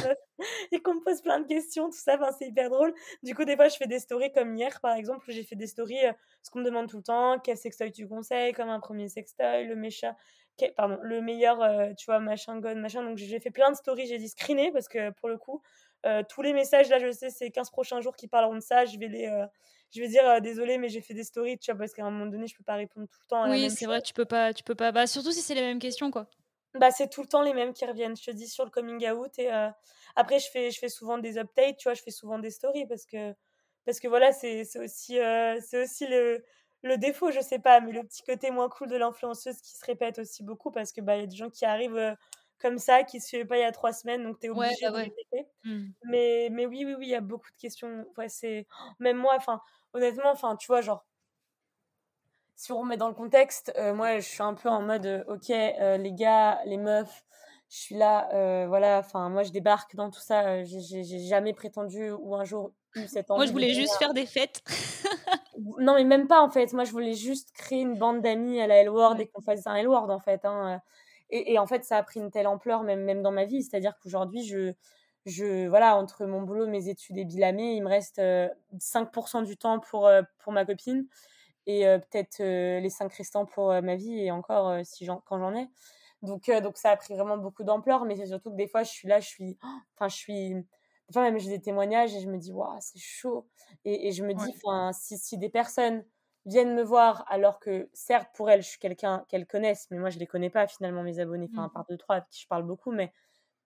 [0.73, 2.15] et qu'on me pose plein de questions, tout ça.
[2.15, 2.93] Enfin, c'est hyper drôle.
[3.23, 5.55] Du coup, des fois, je fais des stories comme hier, par exemple, où j'ai fait
[5.55, 6.03] des stories,
[6.43, 9.65] ce qu'on me demande tout le temps, quel sextoy tu conseilles, comme un premier sextoy,
[9.65, 10.13] le méchant.
[10.75, 11.59] Pardon, le meilleur,
[11.95, 13.03] tu vois, machin, god, machin.
[13.03, 15.61] Donc, j'ai fait plein de stories, j'ai dit screener, parce que pour le coup,
[16.05, 18.85] euh, tous les messages, là, je sais, c'est 15 prochains jours qui parleront de ça.
[18.85, 19.27] Je vais les.
[19.27, 19.45] Euh,
[19.95, 22.11] je vais dire euh, désolé mais j'ai fait des stories tu vois parce qu'à un
[22.11, 24.53] moment donné je peux pas répondre tout le temps oui c'est vrai tu peux pas
[24.53, 26.27] tu peux pas bah, surtout si c'est les mêmes questions quoi
[26.77, 29.09] bah c'est tout le temps les mêmes qui reviennent je te dis sur le coming
[29.09, 29.49] out et
[30.17, 32.85] après je fais je fais souvent des updates tu vois je fais souvent des stories
[32.85, 33.33] parce que
[33.85, 35.19] parce que voilà c'est aussi
[35.61, 36.43] c'est aussi le
[36.83, 39.85] le défaut je sais pas mais le petit côté moins cool de l'influenceuse qui se
[39.85, 42.17] répète aussi beaucoup parce que bah il y a des gens qui arrivent
[42.59, 44.89] comme ça qui se fait pas il y a trois semaines, donc tu es obligé
[44.89, 45.09] bah de.
[45.63, 45.91] Mmh.
[46.05, 48.05] Mais, mais oui, oui, oui, il y a beaucoup de questions.
[48.17, 48.67] Ouais, c'est...
[48.99, 49.61] Même moi, enfin,
[49.93, 51.05] honnêtement, enfin, tu vois, genre,
[52.57, 55.23] si on remet dans le contexte, euh, moi, je suis un peu en mode, euh,
[55.27, 57.23] ok, euh, les gars, les meufs,
[57.69, 60.63] je suis là, voilà, enfin, moi, je débarque dans tout ça.
[60.63, 63.39] j'ai, jamais prétendu ou un jour eu cette envie.
[63.39, 64.61] Moi, je voulais juste faire des fêtes.
[65.77, 66.71] non, mais même pas, en fait.
[66.71, 69.75] Moi, je voulais juste créer une bande d'amis à la L-Word et qu'on fasse un
[69.75, 70.45] L-Word, en fait.
[70.45, 70.81] Hein.
[71.29, 73.61] Et, en fait, ça a pris une telle ampleur, même, même dans ma vie.
[73.61, 74.73] C'est-à-dire qu'aujourd'hui, je,
[75.25, 79.57] je, voilà, entre mon boulot, mes études et Bilamé, il me reste 5% euh, du
[79.57, 81.05] temps pour, euh, pour ma copine
[81.65, 85.67] et euh, peut-être les 5 restants pour ma vie et encore si quand j'en ai.
[86.21, 88.91] Donc, donc ça a pris vraiment beaucoup d'ampleur, mais c'est surtout que des fois, je
[88.91, 89.57] suis là, je suis.
[89.95, 90.53] Enfin, je suis.
[90.53, 93.47] Des fois, même j'ai des témoignages et je me dis, waouh, c'est chaud.
[93.85, 96.03] Et, et, je me dis, enfin, si, si des personnes
[96.47, 100.09] viennent me voir alors que certes pour elles je suis quelqu'un qu'elles connaissent mais moi
[100.09, 101.49] je les connais pas finalement mes abonnés.
[101.51, 101.71] Enfin à mmh.
[101.71, 103.11] part deux trois avec qui je parle beaucoup mais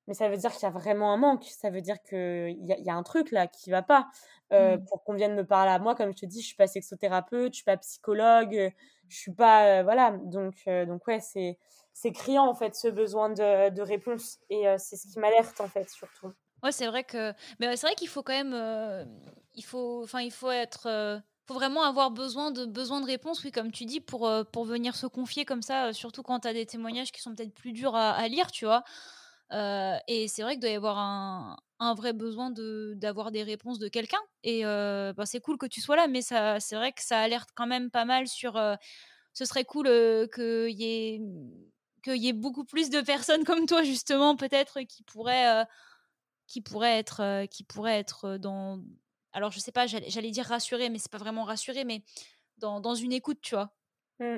[0.07, 1.45] mais ça veut dire qu'il y a vraiment un manque.
[1.45, 4.09] Ça veut dire que il y, a un truc là qui va pas.
[4.51, 4.85] Euh, mmh.
[4.85, 7.53] pour qu'on vienne me parler à moi comme je te dis je suis pas sexothérapeute
[7.53, 8.73] je suis pas psychologue
[9.07, 10.11] je suis pas euh, voilà.
[10.25, 11.57] Donc euh, donc ouais c'est
[11.93, 14.39] c'est criant en fait ce besoin de, de réponse.
[14.49, 16.31] Et c'est ce qui m'alerte en fait surtout.
[16.63, 19.07] Ouais c'est vrai que mais c'est vrai qu'il faut quand même
[19.53, 21.21] il faut enfin il faut être
[21.51, 24.63] faut vraiment avoir besoin de, besoin de réponses, oui, comme tu dis, pour, euh, pour
[24.65, 27.53] venir se confier comme ça, euh, surtout quand tu as des témoignages qui sont peut-être
[27.53, 28.83] plus durs à, lire, tu vois.
[29.51, 32.51] Euh, et c'est vrai qu'il doit y avoir un, un vrai besoin
[32.95, 34.21] d'avoir des réponses de quelqu'un.
[34.43, 37.67] Et bah, c'est cool que tu sois là, mais c'est vrai que ça alerte quand
[37.67, 38.53] même pas mal sur.
[39.33, 39.87] ce serait cool
[40.33, 41.21] qu'il y ait
[42.03, 45.65] qu'il y ait beaucoup plus de personnes comme toi justement peut-être qui pourraient
[46.47, 48.81] qui pourraient être qui pourraient être dans
[49.33, 52.03] alors je sais pas, j'allais dire rassurer, mais c'est pas vraiment rassurer, mais
[52.57, 53.71] dans, dans une écoute, tu vois.
[54.19, 54.37] Mmh.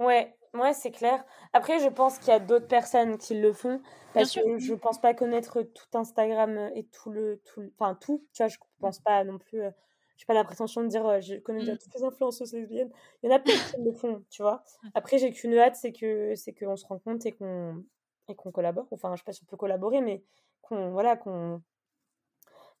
[0.00, 1.24] Ouais, ouais, c'est clair.
[1.52, 3.80] Après, je pense qu'il y a d'autres personnes qui le font.
[4.14, 7.40] Parce que je pense pas connaître tout Instagram et tout le.
[7.44, 8.26] Tout, enfin, tout.
[8.34, 9.62] Tu vois, je pense pas non plus.
[9.62, 9.70] Euh,
[10.18, 11.78] j'ai pas la prétention de dire euh, je connais déjà mmh.
[11.78, 12.90] toutes les influenceuses lesbiennes.
[13.22, 14.62] Il y en a peut qui le font, tu vois.
[14.94, 17.84] Après, j'ai qu'une hâte, c'est que c'est qu'on se rencontre et qu'on
[18.28, 18.86] et qu'on collabore.
[18.90, 20.22] Enfin, je sais pas si on peut collaborer, mais
[20.60, 21.62] qu'on voilà, qu'on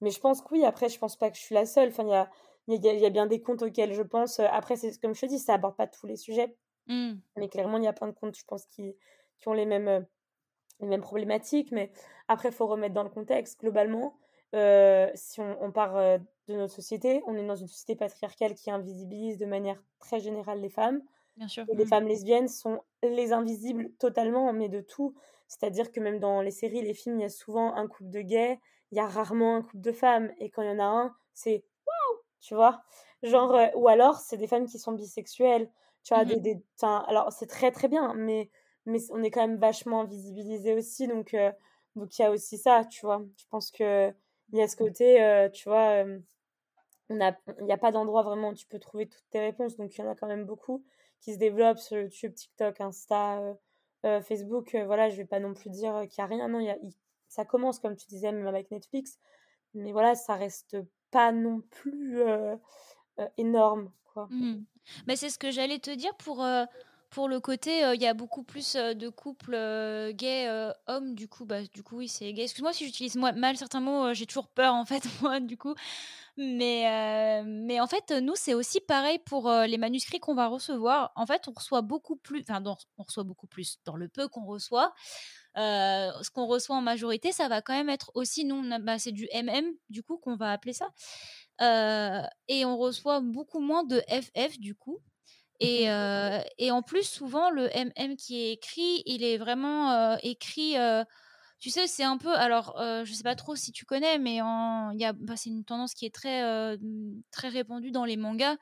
[0.02, 1.88] mais je pense que oui, après, je pense pas que je suis la seule.
[1.88, 2.28] Enfin, il y a,
[2.92, 4.40] y, y a, bien des comptes auxquels je pense.
[4.40, 6.56] Après, c'est comme je te dis, ça aborde pas tous les sujets.
[6.88, 7.12] Mmh.
[7.36, 8.96] Mais clairement, il y a plein de comptes, je pense, qui,
[9.38, 10.04] qui ont les mêmes,
[10.80, 11.70] les mêmes problématiques.
[11.70, 11.92] Mais
[12.26, 13.60] après, il faut remettre dans le contexte.
[13.60, 14.18] Globalement,
[14.56, 18.54] euh, si on, on part euh, de notre société, on est dans une société patriarcale
[18.54, 21.00] qui invisibilise de manière très générale les femmes.
[21.36, 21.64] Bien sûr.
[21.70, 21.88] Et les mmh.
[21.88, 25.14] femmes lesbiennes sont les invisibles totalement, mais de tout.
[25.46, 28.20] C'est-à-dire que même dans les séries, les films, il y a souvent un couple de
[28.20, 28.58] gays,
[28.92, 30.32] il y a rarement un couple de femmes.
[30.38, 32.82] Et quand il y en a un, c'est waouh, tu vois.
[33.22, 35.70] Genre, euh, ou alors, c'est des femmes qui sont bisexuelles.
[36.04, 38.50] Tu vois, des, mmh des, alors c'est très très bien, mais,
[38.86, 41.06] mais on est quand même vachement visibilisé aussi.
[41.06, 41.52] Donc, euh,
[41.96, 43.22] donc il y a aussi ça, tu vois.
[43.36, 44.14] Je pense qu'il
[44.52, 46.04] y a ce côté, euh, tu vois,
[47.08, 50.00] il y a pas d'endroit vraiment où tu peux trouver toutes tes réponses, donc il
[50.00, 50.84] y en a quand même beaucoup
[51.20, 53.40] qui se développent sur YouTube, TikTok, Insta,
[54.02, 54.74] Facebook.
[54.86, 56.48] voilà, je vais pas non plus dire qu'il y a rien.
[56.48, 56.78] Non, il y a
[57.32, 59.18] ça commence comme tu disais même avec Netflix,
[59.72, 60.76] mais voilà, ça reste
[61.10, 62.20] pas non plus,
[63.38, 64.28] énorme, quoi.
[64.30, 64.64] Mmh
[65.06, 66.44] Mais c'est ce que j'allais te dire pour,
[67.12, 69.54] pour le côté, il y a beaucoup plus, de couples,
[70.14, 70.48] gays,
[70.86, 72.44] hommes, du coup, bah, du coup, oui, c'est gay.
[72.44, 75.74] Excuse-moi si j'utilise mal certains mots, j'ai toujours peur, en fait, moi, du coup.
[76.38, 81.12] Mais, mais en fait, nous, c'est aussi pareil pour, les manuscrits qu'on va recevoir.
[81.14, 82.62] En fait, on reçoit beaucoup plus enfin,
[82.96, 83.78] on reçoit beaucoup plus.
[83.84, 84.94] Dans le peu qu'on reçoit,
[85.56, 89.28] ce qu'on reçoit en majorité, ça va quand même être aussi nous, bah, c'est du
[89.34, 90.90] MM, du coup, qu'on va appeler ça.
[92.48, 94.98] et on reçoit beaucoup moins de FF, du coup.
[95.62, 95.84] Et,
[96.58, 100.76] et en plus, souvent, le MM qui est écrit, il est vraiment écrit
[101.62, 102.34] tu sais, c'est un peu.
[102.34, 105.48] Alors, euh, je sais pas trop si tu connais, mais il y a, bah, c'est
[105.48, 106.76] une tendance qui est très, euh,
[107.30, 108.56] très répandue dans les mangas.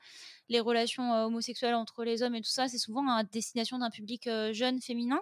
[0.49, 3.89] Les relations euh, homosexuelles entre les hommes et tout ça, c'est souvent à destination d'un
[3.89, 5.19] public jeune, féminin.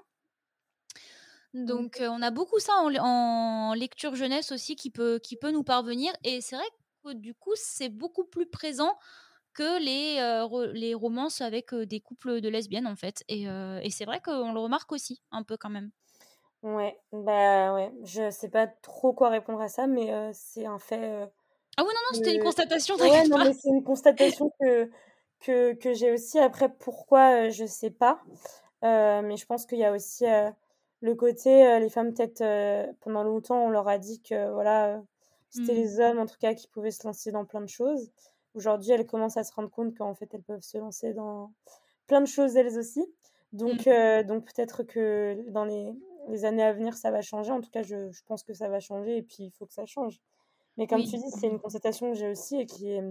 [1.54, 6.12] Donc, on a beaucoup ça en, lecture jeunesse aussi qui peut, qui peut nous parvenir.
[6.26, 6.68] Et c'est vrai
[7.06, 8.94] que du coup, c'est beaucoup plus présent
[9.60, 13.24] que les, les romances avec des couples de lesbiennes, en fait.
[13.28, 15.92] Et, et c'est vrai qu'on le remarque aussi, un peu quand même.
[16.64, 21.30] Ouais, bah ouais, je sais pas trop quoi répondre à ça, mais c'est un fait.
[21.78, 24.90] ah oui, non, non, c'était une constatation, ouais, non, mais c'est une constatation que,
[25.40, 26.40] que, que j'ai aussi.
[26.40, 28.22] Après, pourquoi, je sais pas.
[28.82, 30.26] mais je pense qu'il y a aussi
[31.02, 32.44] le côté, les femmes, peut-être,
[33.02, 35.02] pendant longtemps, on leur a dit que voilà,
[35.50, 35.76] c'était mmh.
[35.76, 38.12] les hommes, en tout cas, qui pouvaient se lancer dans plein de choses.
[38.60, 41.54] Aujourd'hui, elles commencent à se rendre compte qu'en fait, elles peuvent se lancer dans
[42.08, 43.06] plein de choses elles aussi.
[43.54, 44.24] Donc, mmh.
[44.24, 45.94] donc peut-être que dans les,
[46.28, 47.52] les années à venir, ça va changer.
[47.52, 49.74] En tout cas, je, je, pense que ça va changer et puis il faut que
[49.74, 50.20] ça change.
[50.76, 53.02] Mais comme tu dis, c'est une constatation que j'ai aussi et qui est,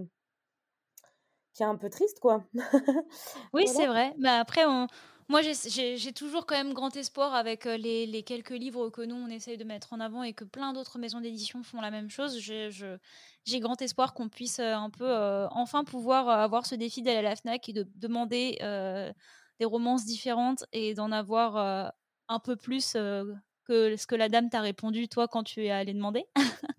[1.53, 2.43] qui est un peu triste, quoi.
[3.53, 4.13] oui, c'est vrai.
[4.19, 4.85] Mais après, on...
[5.29, 9.27] moi, j'ai toujours quand même grand espoir avec euh, les, quelques livres que nous, on
[9.27, 12.39] essaye de mettre en avant et que plein d'autres maisons d'édition font la même chose.
[12.39, 17.19] J'ai grand espoir qu'on puisse euh, un peu euh, enfin pouvoir avoir ce défi d'aller
[17.19, 18.57] à la FNAC et de demander
[19.59, 21.93] des romances différentes et d'en avoir
[22.27, 25.93] un peu plus que ce que la dame t'a répondu, toi, quand tu es allé
[25.93, 26.25] demander.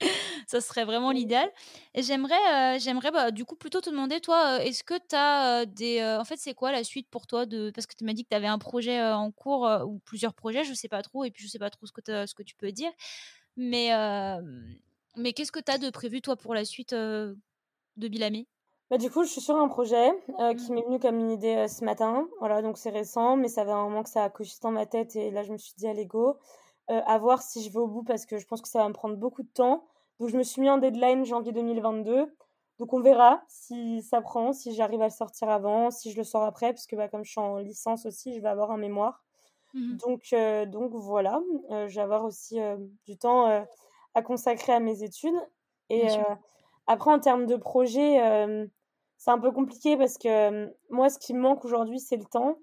[0.46, 1.50] ça serait vraiment l'idéal.
[1.94, 6.02] Et j'aimerais, j'aimerais bah, du coup plutôt te demander, toi, est-ce que tu as des.
[6.18, 7.70] en fait, c'est quoi la suite pour toi de...
[7.74, 10.64] Parce que tu m'as dit que tu avais un projet en cours ou plusieurs projets,
[10.64, 12.56] je sais pas trop, et puis je sais pas trop ce que, ce que tu
[12.56, 12.90] peux dire.
[13.56, 13.90] Mais,
[15.16, 17.36] mais qu'est-ce que tu as de prévu, toi, pour la suite de
[17.96, 18.46] Bilami?
[18.90, 20.74] Bah, du coup, je suis sur un projet euh, qui mmh.
[20.74, 22.26] m'est venu comme une idée euh, ce matin.
[22.40, 24.84] Voilà, donc c'est récent, mais ça fait un moment que ça a coché dans ma
[24.84, 26.36] tête et là, je me suis dit, allez, go.
[26.90, 28.88] Euh, à voir si je vais au bout parce que je pense que ça va
[28.88, 29.84] me prendre beaucoup de temps.
[30.18, 32.34] Donc, je me suis mis en deadline janvier 2022.
[32.80, 36.24] Donc, on verra si ça prend, si j'arrive à le sortir avant, si je le
[36.24, 38.76] sors après, parce que bah, comme je suis en licence aussi, je vais avoir un
[38.76, 39.22] mémoire.
[39.74, 40.34] Mmh donc,
[40.68, 42.58] donc, voilà, je vais avoir aussi
[43.06, 43.64] du temps
[44.14, 45.36] à consacrer à mes études.
[45.90, 46.08] Et
[46.86, 48.18] après, en termes de projet,
[49.18, 52.56] c'est un peu compliqué parce que moi, ce qui me manque aujourd'hui, c'est le temps.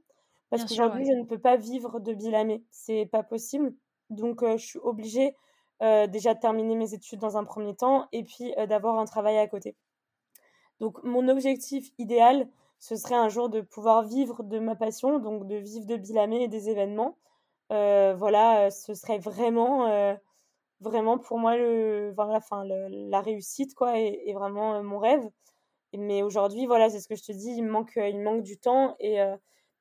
[0.49, 2.63] Parce qu'aujourd'hui, je ne peux pas vivre de bilamé.
[2.71, 3.73] C'est pas possible.
[4.09, 5.35] Donc, je suis obligée
[5.81, 9.47] déjà de terminer mes études dans un premier temps et puis d'avoir un travail à
[9.47, 9.75] côté.
[10.79, 12.47] Donc, mon objectif idéal,
[12.79, 16.43] ce serait un jour de pouvoir vivre de ma passion, donc de vivre de bilamé
[16.43, 17.17] et des événements.
[17.69, 20.17] voilà, ce serait vraiment,
[20.81, 22.39] vraiment pour moi le, voilà,
[22.89, 25.29] la réussite, quoi, et vraiment mon rêve.
[25.93, 28.95] Mais aujourd'hui, voilà, c'est ce que je te dis, il manque, il manque du temps.
[28.99, 29.19] Et,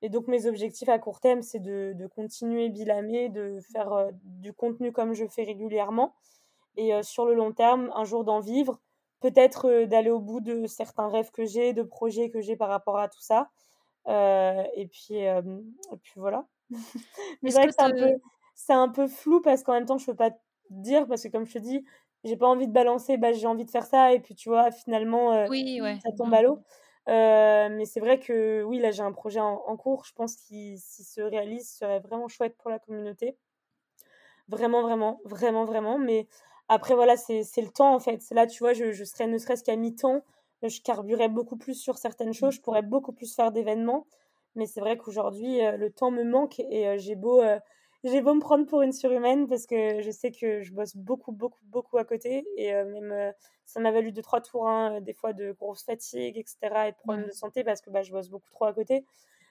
[0.03, 4.11] et donc, mes objectifs à court terme, c'est de, de, continuer Bilamé, de faire euh,
[4.25, 6.15] du contenu comme je fais régulièrement.
[6.77, 8.79] Et sur le long terme, un jour d'en vivre,
[9.21, 12.99] peut-être d'aller au bout de certains rêves que j'ai, de projets que j'ai par rapport
[12.99, 13.49] à tout ça.
[14.07, 16.47] et, puis, et puis voilà.
[17.43, 18.21] Mais c'est vrai que, c'est un, peu,
[18.55, 20.37] c'est un peu flou parce qu'en même temps, je ne peux pas
[20.71, 21.83] dire, parce que comme je te dis,
[22.25, 24.71] j'ai pas envie de balancer, bah, j'ai envie de faire ça, et puis tu vois,
[24.71, 25.99] finalement, euh, oui, ouais.
[26.03, 26.59] ça tombe à l'eau.
[27.09, 30.79] Euh, mais c'est vrai que oui, là j'ai un projet en, cours, je pense qu'il
[30.79, 33.37] s'il se réalise, serait vraiment chouette pour la communauté.
[34.49, 35.99] Vraiment, vraiment, vraiment, vraiment.
[35.99, 36.27] Mais
[36.69, 38.23] après, voilà, c'est le temps en fait.
[38.31, 40.23] Là, tu vois, je, je serais ne serait-ce qu'à mi-temps,
[40.63, 44.07] je carburais beaucoup plus sur certaines choses, je pourrais beaucoup plus faire d'événements.
[44.57, 47.43] Mais c'est vrai qu'aujourd'hui, euh, le temps me manque et j'ai beau
[48.05, 51.33] j'ai beau me prendre pour une surhumaine parce que je sais que je bosse beaucoup,
[51.33, 52.47] beaucoup, beaucoup à côté.
[52.57, 53.33] Et euh, même, euh,
[53.65, 56.89] ça m'a valu deux, trois tours, hein, des fois de grosses fatigues, etc.
[56.89, 59.05] et de problèmes de santé parce que bah, je bosse beaucoup trop à côté.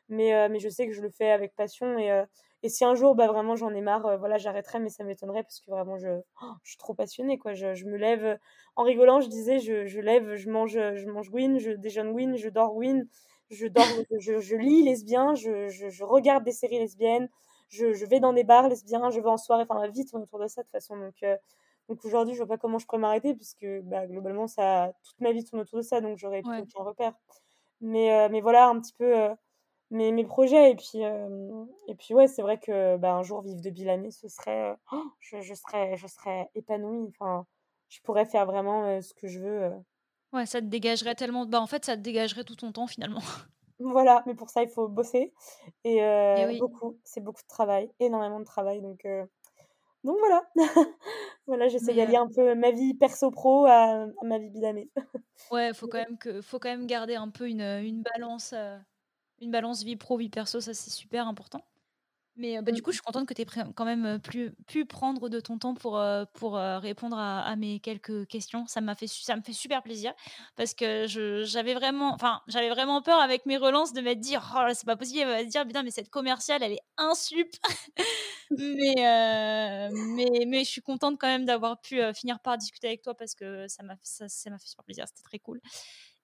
[0.10, 2.24] Mais, euh, mais je sais que je le fais avec passion et,
[2.64, 5.60] Et si un jour, bah, vraiment, j'en ai marre, voilà, j'arrêterai, mais ça m'étonnerait parce
[5.60, 6.10] que vraiment, je,
[6.42, 7.54] oh, je suis trop passionnée, quoi.
[7.54, 8.40] Je, je, me lève,
[8.76, 12.38] en rigolant, je disais, je, je lève, je mange, je mange win, je déjeune win,
[12.38, 13.08] je dors win,
[13.50, 13.86] je dors,
[14.20, 17.30] je, je lis lesbien, je, je, regarde des séries lesbiennes,
[17.70, 20.24] je, je, vais dans des bars lesbiens, je vais en soirée, enfin, ma vie tourne
[20.24, 20.98] autour de ça de toute façon.
[20.98, 21.24] Donc,
[21.90, 25.32] donc aujourd'hui, je vois pas comment je pourrais m'arrêter puisque bah, globalement, ça, toute ma
[25.32, 27.14] vie tourne autour de ça, donc j'aurais plus aucun repère.
[27.82, 29.30] Mais, mais voilà un petit peu
[29.92, 30.72] mes, mes projets.
[30.72, 31.00] Et puis,
[31.88, 35.04] et puis ouais, c'est vrai que bah, un jour vivre de Bilamé, ce serait, oh,
[35.20, 37.08] je, je, serais, je serais épanouie.
[37.10, 37.46] Enfin,
[37.90, 39.72] je pourrais faire vraiment ce que je veux.
[40.34, 41.46] Ouais, ça te dégagerait tellement.
[41.46, 43.22] Bah, en fait, ça te dégagerait tout ton temps finalement.
[43.80, 45.34] Voilà, mais pour ça, il faut bosser.
[45.84, 48.82] Et, et beaucoup, c'est beaucoup de travail, énormément de travail.
[48.82, 49.06] Donc,
[50.04, 50.44] donc voilà.
[51.48, 54.90] voilà, j'essaie d'allier un peu ma vie perso-pro à, ma vie bilamée.
[55.52, 58.54] ouais, faut quand même que, faut quand même garder un peu une, une balance
[59.42, 61.64] une balance vie pro, vie perso, ça c'est super important.
[62.38, 63.00] Mais bah, du coup, je mmh.
[63.00, 66.02] suis contente que tu aies quand même pu, pu, prendre de ton temps pour,
[66.34, 68.68] pour répondre à, mes quelques questions.
[68.68, 70.14] Ça, m'a fait, ça me fait super plaisir
[70.56, 71.06] parce que
[71.46, 74.98] j'avais vraiment, enfin, j'avais vraiment peur avec mes relances de me dire Oh, c'est pas
[74.98, 77.50] possible, elle va se dire Putain, mais cette commerciale, elle est insup.
[78.52, 83.16] mais, mais, mais je suis contente quand même d'avoir pu finir par discuter avec toi
[83.16, 85.06] parce que ça m'a ça, ça fait super plaisir.
[85.08, 85.62] C'était très cool.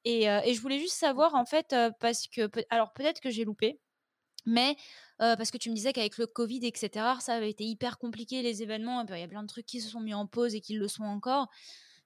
[0.03, 3.80] Et, et, je voulais juste savoir, en fait, parce que, alors peut-être que j'ai loupé,
[4.46, 4.76] mais
[5.18, 8.64] parce que tu me disais qu'avec le Covid, etc., ça avait été hyper compliqué, les
[8.64, 10.74] événements, il y a plein de trucs qui se sont mis en pause et qui
[10.74, 11.48] le sont encore.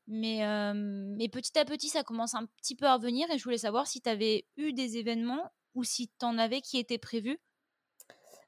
[0.08, 0.42] Mais,
[0.74, 3.88] mais petit à petit, ça commence un petit peu à revenir et je voulais savoir
[3.88, 7.40] si tu avais eu des événements ou si tu en avais qui étaient prévus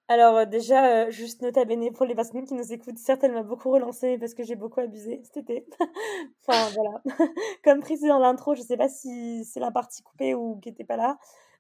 [0.10, 3.44] alors déjà, euh, juste nota bene pour les personnes qui nous écoutent, certes, elle m'a
[3.44, 5.68] beaucoup relancé parce que j'ai beaucoup abusé cet été.
[6.48, 7.02] enfin voilà,
[7.64, 10.86] comme précisé dans l'intro, je sais pas si c'est la partie coupée ou qui était
[10.86, 11.18] pas là,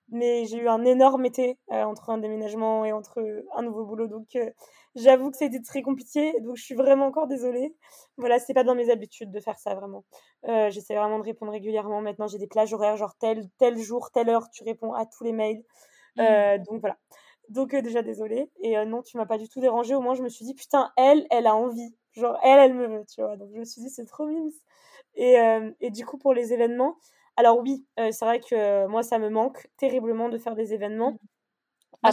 [0.09, 3.21] mais j'ai eu un énorme été euh, entre un déménagement et entre
[3.55, 4.37] un nouveau boulot, donc
[4.95, 7.75] j'avoue que c'était très compliqué, donc je suis vraiment encore désolée.
[8.17, 10.03] Voilà, c'est pas dans mes habitudes de faire ça vraiment.
[10.69, 12.01] J'essaie vraiment de répondre régulièrement.
[12.01, 15.23] Maintenant, j'ai des plages horaires, genre tel tel jour, telle heure, tu réponds à tous
[15.23, 15.63] les mails.
[16.15, 16.63] Mmh.
[16.67, 16.97] donc voilà.
[17.49, 18.49] Donc euh, déjà désolée.
[18.61, 19.95] Et euh, non, tu m'as pas du tout dérangé.
[19.95, 21.95] Au moins je me suis dit putain, elle, elle a envie.
[22.13, 23.37] Genre elle, elle me veut, tu vois.
[23.37, 24.49] Donc je me suis dit c'est trop mime.
[25.15, 26.97] Et, euh, et du coup pour les événements,
[27.37, 31.17] alors oui, c'est vrai que moi ça me manque terriblement de faire des événements.
[32.03, 32.11] Mmh.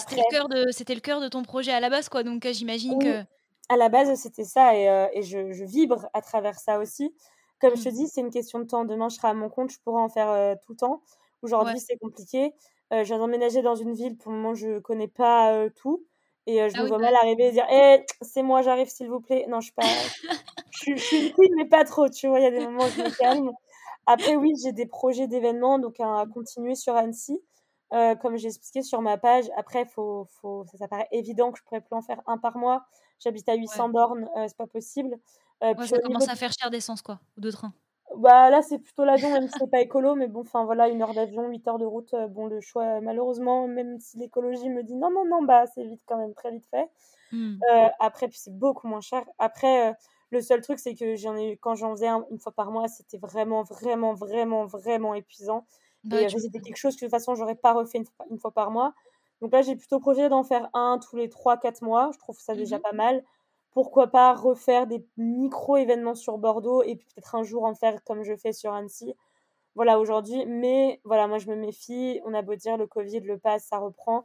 [0.70, 2.22] C'était le cœur de ton projet à la base quoi.
[2.22, 3.22] Donc j'imagine que
[3.68, 7.14] à la base c'était ça et, et je, je, vibre à travers ça aussi.
[7.60, 7.92] Comme je te mmh.
[7.92, 8.84] dis, c'est une question de temps.
[8.84, 11.02] Demain je serai à mon compte, je pourrai en faire tout le temps.
[11.42, 12.52] Aujourd'hui c'est compliqué.
[12.92, 16.04] Euh, je viens d'emménager dans une ville, pour le moment, je connais pas euh, tout.
[16.46, 18.88] Et euh, je ah me vois bah mal arriver et dire Eh, c'est moi, j'arrive,
[18.88, 19.46] s'il vous plaît.
[19.48, 19.86] Non, je suis pas.
[20.70, 22.38] je, suis une mais pas trop, tu vois.
[22.40, 23.50] Il y a des moments où je me calme.
[24.06, 27.40] Après, oui, j'ai des projets d'événements, donc à continuer sur Annecy.
[27.90, 31.80] comme j'ai expliqué sur ma page, après, faut, faut, ça, paraît évident que je pourrais
[31.80, 32.84] plus en faire un par mois.
[33.18, 35.16] J'habite à 800 bornes, c'est pas possible.
[35.62, 37.72] Ouais, ça commence à faire cher d'essence, quoi, ou de train.
[38.16, 41.02] Bah là, c'est plutôt l'avion, même si c'est pas écolo, mais bon, enfin voilà, une
[41.02, 44.82] heure d'avion, 8 heures de route, euh, bon, le choix, malheureusement, même si l'écologie me
[44.82, 46.88] dit non, non, non, bah c'est vite quand même, très vite fait.
[47.32, 47.58] Mmh.
[47.72, 49.24] Euh, après, puis c'est beaucoup moins cher.
[49.38, 49.92] Après, euh,
[50.34, 53.18] le seul truc, c'est que j'en ai quand j'en faisais une fois par mois, c'était
[53.18, 55.66] vraiment, vraiment, vraiment, vraiment épuisant.
[56.04, 58.70] Bah et c'était quelque chose que de toute façon, j'aurais pas refait une, fois par
[58.70, 58.92] mois.
[59.40, 62.10] Donc là, j'ai plutôt projet d'en faire un tous les 3-4 mois.
[62.12, 63.24] Je trouve ça déjà mmh pas mal
[63.74, 68.36] pourquoi pas refaire des micro-événements sur Bordeaux et peut-être un jour en faire comme je
[68.36, 69.14] fais sur Annecy.
[69.74, 70.46] Voilà, aujourd'hui.
[70.46, 72.20] Mais voilà, moi, je me méfie.
[72.24, 74.24] On a beau dire le Covid, le pass, ça reprend.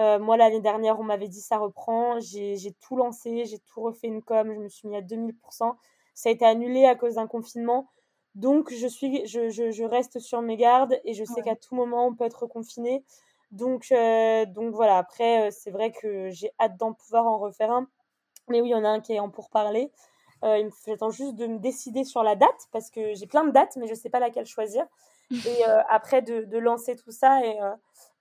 [0.00, 2.18] Euh, moi, l'année dernière, on m'avait dit ça reprend.
[2.20, 5.76] J'ai tout lancé, j'ai tout refait une com, je me suis mis à 2000%.
[6.14, 7.88] Ça a été annulé à cause d'un confinement.
[8.34, 12.06] Donc, je, suis, je, je, reste sur mes gardes et je sais qu'à tout moment,
[12.06, 13.04] on peut être confiné.
[13.50, 17.72] Donc, euh, donc voilà, après, euh, c'est vrai que j'ai hâte d'en pouvoir en refaire
[17.72, 17.88] un.
[18.48, 19.90] Mais oui, il y en a un qui est en pourparler.
[20.44, 23.76] Euh, J'attends juste de me décider sur la date parce que j'ai plein de dates,
[23.76, 24.86] mais je ne sais pas laquelle choisir.
[25.30, 27.70] Et euh, après, de, de, lancer tout ça et, euh,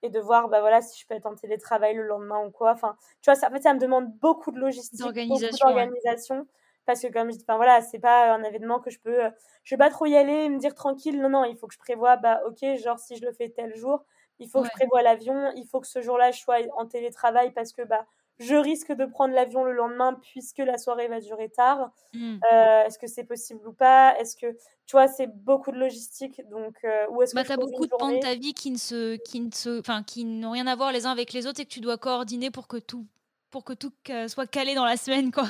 [0.04, 2.72] et, de voir bah, voilà, si je peux être en télétravail le lendemain ou quoi.
[2.72, 6.48] Enfin, tu vois, ça, en fait, ça me demande beaucoup de logistique, beaucoup d'organisation.
[6.86, 9.26] Parce que, comme je dis, enfin, voilà, c'est pas un événement que je peux.
[9.26, 9.30] Euh,
[9.64, 11.20] je vais pas trop y aller et me dire tranquille.
[11.20, 13.76] Non, non, il faut que je prévoie, bah, ok, genre, si je le fais tel
[13.76, 14.06] jour,
[14.40, 17.52] il faut que je prévoie l'avion, il faut que ce jour-là, je sois en télétravail
[17.52, 18.06] parce que, bah,
[18.40, 21.92] je risque de prendre l'avion le lendemain puisque la soirée va durer tard.
[22.14, 22.38] Hmm.
[22.52, 24.18] Euh, est-ce que c'est possible ou pas?
[24.18, 24.48] Est-ce que
[24.86, 27.92] tu vois, c'est beaucoup de logistique, donc euh, où est-ce bah, que as beaucoup de
[27.92, 30.76] pans de ta vie qui ne se, qui ne se, enfin, qui n'ont rien à
[30.76, 33.06] voir les uns avec les autres et que tu dois coordonner pour que tout,
[33.52, 33.92] pour que tout
[34.28, 35.46] soit calé dans la semaine, quoi.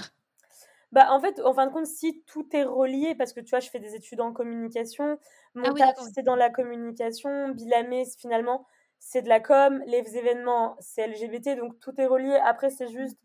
[0.92, 3.60] Bah, en fait, en fin de compte, si tout est relié, parce que tu vois,
[3.60, 5.20] je fais des études en communication,
[5.54, 8.66] mon ah c'est dans la communication, Bilamé, finalement,
[9.00, 12.36] c'est de la com, les événements, c'est LGBT, donc tout est relié.
[12.44, 13.18] Après, c'est juste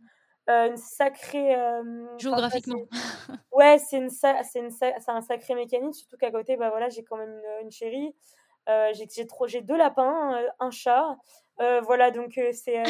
[0.49, 1.57] une sacrée.
[2.19, 2.85] Géographiquement.
[3.53, 7.03] ouais, c'est une, c'est une, c'est un sacré mécanisme, surtout qu'à côté, bah voilà, j'ai
[7.03, 8.15] quand même une, une chérie.
[8.93, 11.17] j'ai trop, j'ai deux lapins, un chat.
[11.59, 12.83] voilà, donc c'est,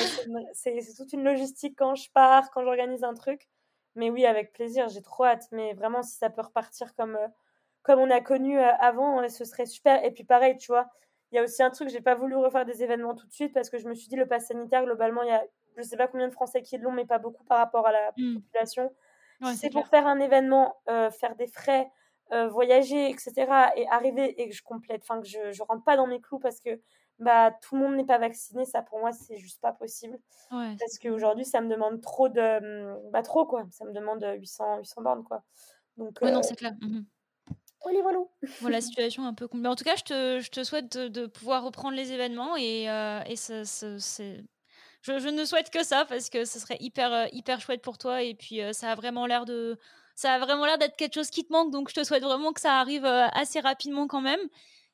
[0.52, 3.48] c'est, toute une logistique quand je pars, quand j'organise un truc.
[3.96, 5.46] Mais oui, avec plaisir, j'ai trop hâte.
[5.52, 7.16] Mais vraiment, si ça peut repartir comme,
[7.82, 10.04] comme on a connu avant, ce serait super.
[10.04, 10.88] Et puis pareil, tu vois,
[11.34, 13.52] il y a aussi un truc, j'ai pas voulu refaire des événements tout de suite
[13.52, 15.44] parce que je me suis dit, le pass sanitaire, globalement, il y a
[15.76, 18.12] je sais pas combien de Français qui l'ont, mais pas beaucoup par rapport à la
[18.16, 18.34] mmh.
[18.36, 18.92] population.
[19.56, 21.90] c'est pour faire un événement, faire des frais,
[22.30, 23.32] voyager, etc.,
[23.74, 26.38] et arriver et que je complète, enfin que je, je rentre pas dans mes clous
[26.38, 26.80] parce que
[27.18, 30.16] bah tout le monde n'est pas vacciné, ça pour moi c'est juste pas possible.
[30.52, 34.78] Ouais, parce qu'aujourd'hui ça me demande trop de, bah trop quoi, ça me demande 800,
[34.78, 35.42] 800 bornes quoi.
[35.96, 36.74] Donc, non, c'est clair.
[36.80, 37.00] Mmh
[38.02, 38.18] voilà.
[38.60, 39.68] voilà, situation un peu compliquée.
[39.68, 43.36] En tout cas, je te, je te souhaite de, pouvoir reprendre les événements et, et
[43.36, 44.44] ça, c'est
[45.02, 48.34] je, ne souhaite que ça parce que ce serait hyper, hyper chouette pour toi et
[48.34, 49.78] puis ça a vraiment l'air de
[50.14, 52.52] ça a vraiment l'air d'être quelque chose qui te manque donc je te souhaite vraiment
[52.52, 54.40] que ça arrive assez rapidement quand même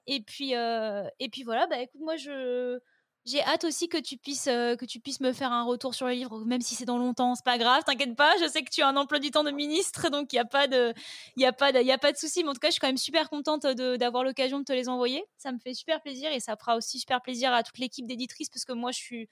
[0.09, 2.81] et puis et puis voilà bah écoute moi je
[3.27, 6.13] j'ai hâte aussi que tu puisses que tu puisses me faire un retour sur le
[6.13, 8.35] livre, même si c'est dans longtemps, c'est pas grave, t'inquiète pas.
[8.41, 10.45] Je sais que tu as un emploi du temps de ministre, donc il y a
[10.45, 10.95] pas de,
[11.37, 12.43] il a a pas de souci.
[12.43, 14.89] Mais en tout cas, je suis quand même super contente d'avoir l'occasion de te les
[14.89, 15.23] envoyer.
[15.37, 18.49] Ça me fait super plaisir et ça fera aussi super plaisir à toute l'équipe d'éditrices
[18.49, 19.29] parce que moi, je suis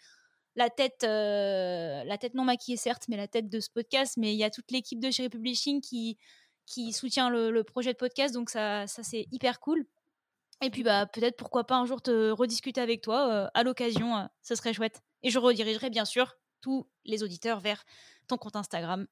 [0.54, 4.16] la tête, la tête non maquillée certes, mais la tête de ce podcast.
[4.18, 6.18] Mais il y a toute l'équipe de chez Publishing qui
[6.66, 9.86] qui soutient le, projet de podcast, donc ça, ça c'est hyper cool.
[10.60, 14.16] Et puis bah peut-être pourquoi pas un jour te rediscuter avec toi euh, à l'occasion,
[14.16, 15.02] euh, ce serait chouette.
[15.22, 17.84] Et je redirigerai bien sûr tous les auditeurs vers
[18.26, 19.06] ton compte Instagram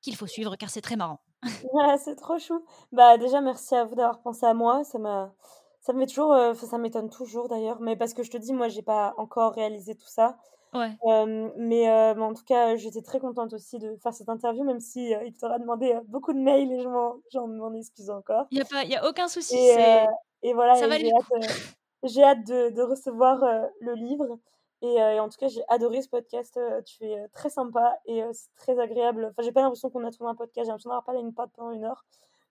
[0.00, 1.20] qu'il faut suivre car c'est très marrant.
[1.42, 2.64] ouais, c'est trop chou.
[2.92, 5.34] Bah déjà merci à vous d'avoir pensé à moi, ça m'a
[5.80, 8.52] ça me met toujours euh, ça m'étonne toujours d'ailleurs, mais parce que je te dis
[8.52, 10.36] moi j'ai pas encore réalisé tout ça.
[10.72, 10.90] Ouais.
[11.56, 15.32] mais, en tout cas, j'étais très contente aussi de faire cette interview, même si il
[15.34, 18.48] t'aura demandé beaucoup de mails et je m'en excuse encore.
[18.50, 19.56] Il n'y a, pas, y a aucun souci.
[19.56, 20.04] Et
[20.52, 20.74] voilà,
[22.04, 24.38] j'ai hâte, de, de recevoir euh, le livre.
[24.82, 26.56] Et, euh, et, en tout cas, j'ai adoré ce podcast.
[26.58, 29.28] Euh, tu es très sympa et c'est très agréable.
[29.30, 30.66] Enfin, j'ai pas l'impression qu'on a trouvé un podcast.
[30.66, 32.04] J'ai l'impression d'avoir parlé une pote pendant une heure.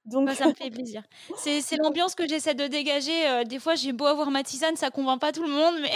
[0.05, 0.25] Donc...
[0.25, 1.03] Bah, ça me fait plaisir.
[1.37, 3.45] C'est l'ambiance que j'essaie de dégager.
[3.45, 5.93] des fois, j'ai beau avoir ma tisane, ça convainc pas tout le monde, mais.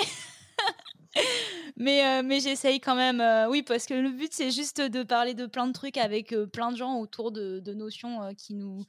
[1.78, 3.24] mais, mais j'essaye quand même.
[3.50, 6.72] oui, parce que le but, c'est juste de parler de plein de trucs avec plein
[6.72, 8.86] de gens autour de, de notions qui nous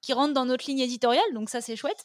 [0.00, 1.32] qui rentrent dans notre ligne éditoriale.
[1.32, 2.04] Donc, ça, c'est chouette.